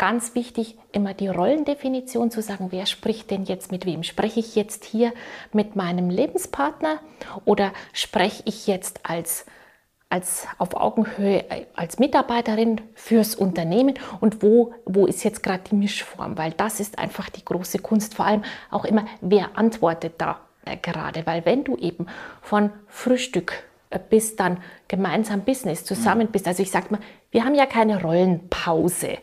Ganz 0.00 0.34
wichtig, 0.34 0.78
immer 0.92 1.12
die 1.12 1.28
Rollendefinition 1.28 2.30
zu 2.30 2.40
sagen, 2.40 2.68
wer 2.70 2.86
spricht 2.86 3.30
denn 3.30 3.44
jetzt 3.44 3.70
mit 3.70 3.84
wem? 3.84 4.02
Spreche 4.02 4.40
ich 4.40 4.54
jetzt 4.54 4.86
hier 4.86 5.12
mit 5.52 5.76
meinem 5.76 6.08
Lebenspartner 6.08 7.00
oder 7.44 7.74
spreche 7.92 8.42
ich 8.46 8.66
jetzt 8.66 9.00
als, 9.02 9.44
als 10.08 10.46
auf 10.56 10.74
Augenhöhe 10.74 11.50
äh, 11.50 11.66
als 11.74 11.98
Mitarbeiterin 11.98 12.80
fürs 12.94 13.34
Unternehmen 13.34 13.98
und 14.22 14.42
wo, 14.42 14.72
wo 14.86 15.04
ist 15.04 15.22
jetzt 15.22 15.42
gerade 15.42 15.64
die 15.70 15.76
Mischform? 15.76 16.38
Weil 16.38 16.52
das 16.52 16.80
ist 16.80 16.98
einfach 16.98 17.28
die 17.28 17.44
große 17.44 17.80
Kunst, 17.80 18.14
vor 18.14 18.24
allem 18.24 18.42
auch 18.70 18.86
immer, 18.86 19.04
wer 19.20 19.58
antwortet 19.58 20.14
da 20.16 20.40
äh, 20.64 20.78
gerade? 20.78 21.26
Weil 21.26 21.44
wenn 21.44 21.62
du 21.62 21.76
eben 21.76 22.06
von 22.40 22.70
Frühstück 22.86 23.64
äh, 23.90 23.98
bis 23.98 24.34
dann 24.34 24.62
gemeinsam 24.88 25.42
Business 25.42 25.84
zusammen 25.84 26.28
bist. 26.28 26.48
Also 26.48 26.62
ich 26.62 26.70
sage 26.70 26.86
mal, 26.88 27.00
wir 27.32 27.44
haben 27.44 27.54
ja 27.54 27.66
keine 27.66 28.00
Rollenpause, 28.00 29.18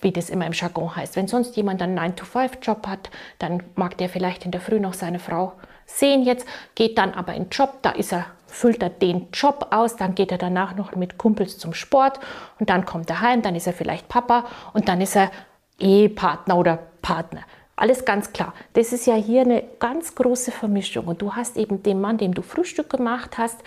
wie 0.00 0.12
das 0.12 0.30
immer 0.30 0.46
im 0.46 0.52
Jargon 0.52 0.94
heißt. 0.94 1.16
Wenn 1.16 1.28
sonst 1.28 1.56
jemand 1.56 1.80
einen 1.82 1.98
9-to-5-Job 1.98 2.86
hat, 2.86 3.10
dann 3.38 3.62
mag 3.74 3.96
der 3.98 4.08
vielleicht 4.08 4.44
in 4.44 4.50
der 4.50 4.60
Früh 4.60 4.80
noch 4.80 4.94
seine 4.94 5.18
Frau 5.18 5.52
sehen 5.86 6.24
jetzt, 6.24 6.46
geht 6.74 6.98
dann 6.98 7.14
aber 7.14 7.34
in 7.34 7.44
den 7.44 7.50
Job, 7.50 7.78
da 7.82 7.90
ist 7.90 8.12
er, 8.12 8.26
füllt 8.46 8.82
er 8.82 8.90
den 8.90 9.28
Job 9.32 9.68
aus, 9.70 9.96
dann 9.96 10.14
geht 10.14 10.32
er 10.32 10.38
danach 10.38 10.74
noch 10.74 10.94
mit 10.96 11.16
Kumpels 11.16 11.58
zum 11.58 11.74
Sport 11.74 12.18
und 12.58 12.68
dann 12.70 12.84
kommt 12.84 13.08
er 13.08 13.20
heim, 13.20 13.42
dann 13.42 13.54
ist 13.54 13.66
er 13.66 13.72
vielleicht 13.72 14.08
Papa 14.08 14.46
und 14.72 14.88
dann 14.88 15.00
ist 15.00 15.16
er 15.16 15.30
Ehepartner 15.78 16.56
oder 16.56 16.78
Partner. 17.02 17.42
Alles 17.76 18.06
ganz 18.06 18.32
klar. 18.32 18.54
Das 18.72 18.92
ist 18.92 19.06
ja 19.06 19.14
hier 19.14 19.42
eine 19.42 19.62
ganz 19.78 20.14
große 20.14 20.50
Vermischung. 20.50 21.06
Und 21.06 21.20
du 21.20 21.34
hast 21.34 21.58
eben 21.58 21.82
den 21.82 22.00
Mann, 22.00 22.16
dem 22.16 22.32
du 22.32 22.40
Frühstück 22.40 22.88
gemacht 22.88 23.36
hast, 23.36 23.60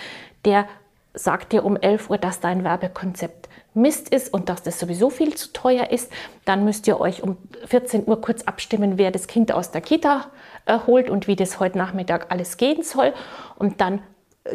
der 0.46 0.68
sagt 1.14 1.52
dir 1.52 1.66
um 1.66 1.76
11 1.76 2.10
Uhr, 2.10 2.18
dass 2.18 2.40
dein 2.40 2.64
Werbekonzept 2.64 3.50
Mist 3.74 4.10
ist 4.10 4.34
und 4.34 4.50
dass 4.50 4.64
das 4.64 4.80
sowieso 4.80 5.10
viel 5.10 5.36
zu 5.36 5.54
teuer 5.54 5.92
ist. 5.92 6.12
Dann 6.46 6.66
müsst 6.66 6.88
ihr 6.88 7.00
euch 7.00 7.24
um 7.24 7.38
14 7.66 8.08
Uhr 8.08 8.20
kurz 8.22 8.44
abstimmen, 8.44 8.98
wer 8.98 9.12
das 9.12 9.28
Kind 9.28 9.52
aus 9.52 9.72
der 9.72 9.82
Kita 9.82 10.28
äh, 10.66 10.80
holt 10.88 11.10
und 11.10 11.28
wie 11.28 11.36
das 11.36 11.60
heute 11.60 11.78
Nachmittag 11.78 12.32
alles 12.32 12.58
gehen 12.58 12.84
soll. 12.84 13.14
Und 13.58 13.82
dann 13.82 14.02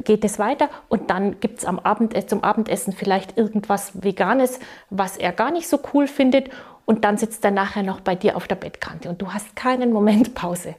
geht 0.04 0.24
es 0.24 0.38
weiter 0.38 0.68
und 0.88 1.10
dann 1.10 1.40
gibt 1.40 1.58
es 1.58 1.64
am 1.64 1.78
Abend, 1.78 2.14
zum 2.28 2.42
Abendessen 2.42 2.92
vielleicht 2.92 3.36
irgendwas 3.36 4.02
Veganes, 4.02 4.58
was 4.90 5.16
er 5.16 5.32
gar 5.32 5.50
nicht 5.50 5.68
so 5.68 5.78
cool 5.92 6.06
findet 6.06 6.50
und 6.86 7.04
dann 7.04 7.16
sitzt 7.16 7.44
er 7.44 7.50
nachher 7.50 7.82
noch 7.82 8.00
bei 8.00 8.14
dir 8.14 8.36
auf 8.36 8.46
der 8.46 8.56
Bettkante 8.56 9.08
und 9.08 9.22
du 9.22 9.32
hast 9.32 9.56
keinen 9.56 9.92
Moment 9.92 10.34
Pause. 10.34 10.74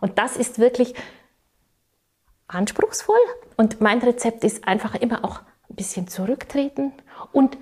Und 0.00 0.18
das 0.18 0.36
ist 0.36 0.58
wirklich 0.58 0.94
anspruchsvoll 2.48 3.16
und 3.56 3.80
mein 3.80 3.98
Rezept 3.98 4.44
ist 4.44 4.66
einfach 4.66 4.94
immer 4.94 5.24
auch 5.24 5.40
ein 5.70 5.76
bisschen 5.76 6.08
zurücktreten 6.08 6.92
und 7.32 7.58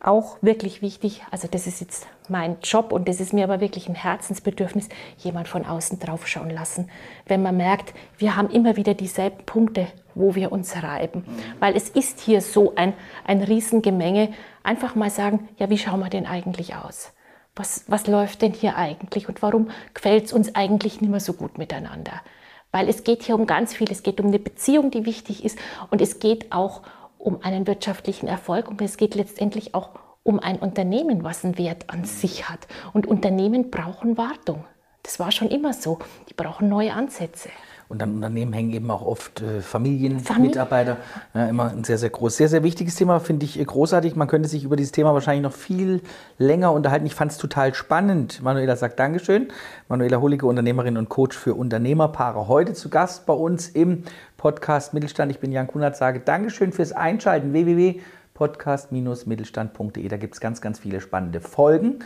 auch 0.00 0.38
wirklich 0.42 0.80
wichtig, 0.80 1.22
also 1.32 1.48
das 1.50 1.66
ist 1.66 1.80
jetzt 1.80 2.06
mein 2.28 2.58
Job 2.62 2.92
und 2.92 3.08
das 3.08 3.20
ist 3.20 3.32
mir 3.32 3.44
aber 3.44 3.60
wirklich 3.60 3.88
ein 3.88 3.96
Herzensbedürfnis, 3.96 4.88
jemand 5.18 5.48
von 5.48 5.66
außen 5.66 5.98
drauf 5.98 6.28
schauen 6.28 6.50
lassen. 6.50 6.88
Wenn 7.26 7.42
man 7.42 7.56
merkt, 7.56 7.94
wir 8.16 8.36
haben 8.36 8.48
immer 8.50 8.76
wieder 8.76 8.94
dieselben 8.94 9.44
Punkte, 9.44 9.88
wo 10.14 10.36
wir 10.36 10.52
uns 10.52 10.82
reiben. 10.82 11.24
Weil 11.58 11.76
es 11.76 11.88
ist 11.88 12.20
hier 12.20 12.42
so 12.42 12.74
ein, 12.76 12.92
ein 13.24 13.42
Riesengemenge. 13.42 14.32
Einfach 14.62 14.94
mal 14.94 15.10
sagen, 15.10 15.48
ja, 15.58 15.68
wie 15.68 15.78
schauen 15.78 16.00
wir 16.00 16.10
denn 16.10 16.26
eigentlich 16.26 16.76
aus? 16.76 17.12
Was, 17.56 17.84
was 17.88 18.06
läuft 18.06 18.42
denn 18.42 18.52
hier 18.52 18.76
eigentlich 18.76 19.28
und 19.28 19.42
warum 19.42 19.70
gefällt 19.94 20.26
es 20.26 20.32
uns 20.32 20.54
eigentlich 20.54 21.00
nicht 21.00 21.10
mehr 21.10 21.20
so 21.20 21.32
gut 21.32 21.58
miteinander? 21.58 22.20
Weil 22.70 22.88
es 22.88 23.04
geht 23.04 23.22
hier 23.22 23.34
um 23.34 23.46
ganz 23.46 23.74
viel. 23.74 23.90
Es 23.90 24.02
geht 24.02 24.20
um 24.20 24.26
eine 24.26 24.38
Beziehung, 24.38 24.90
die 24.90 25.06
wichtig 25.06 25.44
ist 25.44 25.58
und 25.90 26.00
es 26.00 26.18
geht 26.18 26.52
auch 26.52 26.82
um 27.18 27.42
einen 27.42 27.66
wirtschaftlichen 27.66 28.28
Erfolg 28.28 28.68
und 28.68 28.80
es 28.80 28.96
geht 28.96 29.14
letztendlich 29.14 29.74
auch 29.74 29.90
um 30.22 30.38
ein 30.38 30.58
Unternehmen, 30.58 31.24
was 31.24 31.44
einen 31.44 31.58
Wert 31.58 31.88
an 31.88 32.04
sich 32.04 32.48
hat. 32.48 32.68
Und 32.92 33.06
Unternehmen 33.06 33.70
brauchen 33.70 34.18
Wartung. 34.18 34.64
Das 35.02 35.18
war 35.18 35.32
schon 35.32 35.48
immer 35.48 35.72
so. 35.72 35.98
Die 36.28 36.34
brauchen 36.34 36.68
neue 36.68 36.92
Ansätze. 36.92 37.48
Und 37.88 38.02
an 38.02 38.16
Unternehmen 38.16 38.52
hängen 38.52 38.72
eben 38.72 38.90
auch 38.90 39.00
oft 39.00 39.40
äh, 39.40 39.62
Familien, 39.62 40.20
Familie? 40.20 40.50
Mitarbeiter. 40.50 40.98
Ja, 41.32 41.48
immer 41.48 41.70
ein 41.70 41.84
sehr, 41.84 41.96
sehr 41.96 42.10
groß, 42.10 42.36
sehr, 42.36 42.50
sehr 42.50 42.62
wichtiges 42.62 42.96
Thema, 42.96 43.18
finde 43.18 43.46
ich 43.46 43.58
äh, 43.58 43.64
großartig. 43.64 44.14
Man 44.14 44.28
könnte 44.28 44.46
sich 44.46 44.64
über 44.64 44.76
dieses 44.76 44.92
Thema 44.92 45.14
wahrscheinlich 45.14 45.42
noch 45.42 45.54
viel 45.54 46.02
länger 46.36 46.72
unterhalten. 46.72 47.06
Ich 47.06 47.14
fand 47.14 47.32
es 47.32 47.38
total 47.38 47.72
spannend. 47.72 48.42
Manuela 48.42 48.76
sagt 48.76 48.98
Dankeschön. 48.98 49.48
Manuela 49.88 50.20
Hullige, 50.20 50.46
Unternehmerin 50.46 50.98
und 50.98 51.08
Coach 51.08 51.34
für 51.34 51.54
Unternehmerpaare. 51.54 52.46
Heute 52.46 52.74
zu 52.74 52.90
Gast 52.90 53.24
bei 53.24 53.32
uns 53.32 53.70
im 53.70 54.02
Podcast 54.36 54.92
Mittelstand. 54.92 55.32
Ich 55.32 55.38
bin 55.38 55.50
Jan 55.50 55.66
Kunert, 55.66 55.96
sage 55.96 56.20
Dankeschön 56.20 56.72
fürs 56.72 56.92
Einschalten. 56.92 57.54
www.podcast-mittelstand.de. 57.54 60.08
Da 60.08 60.18
gibt 60.18 60.34
es 60.34 60.40
ganz, 60.40 60.60
ganz 60.60 60.78
viele 60.78 61.00
spannende 61.00 61.40
Folgen, 61.40 62.00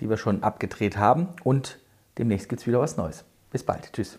die 0.00 0.08
wir 0.08 0.16
schon 0.16 0.42
abgedreht 0.42 0.96
haben. 0.96 1.28
Und 1.44 1.78
demnächst 2.16 2.48
gibt 2.48 2.62
es 2.62 2.66
wieder 2.66 2.80
was 2.80 2.96
Neues. 2.96 3.26
Bis 3.50 3.62
bald. 3.62 3.92
Tschüss. 3.92 4.18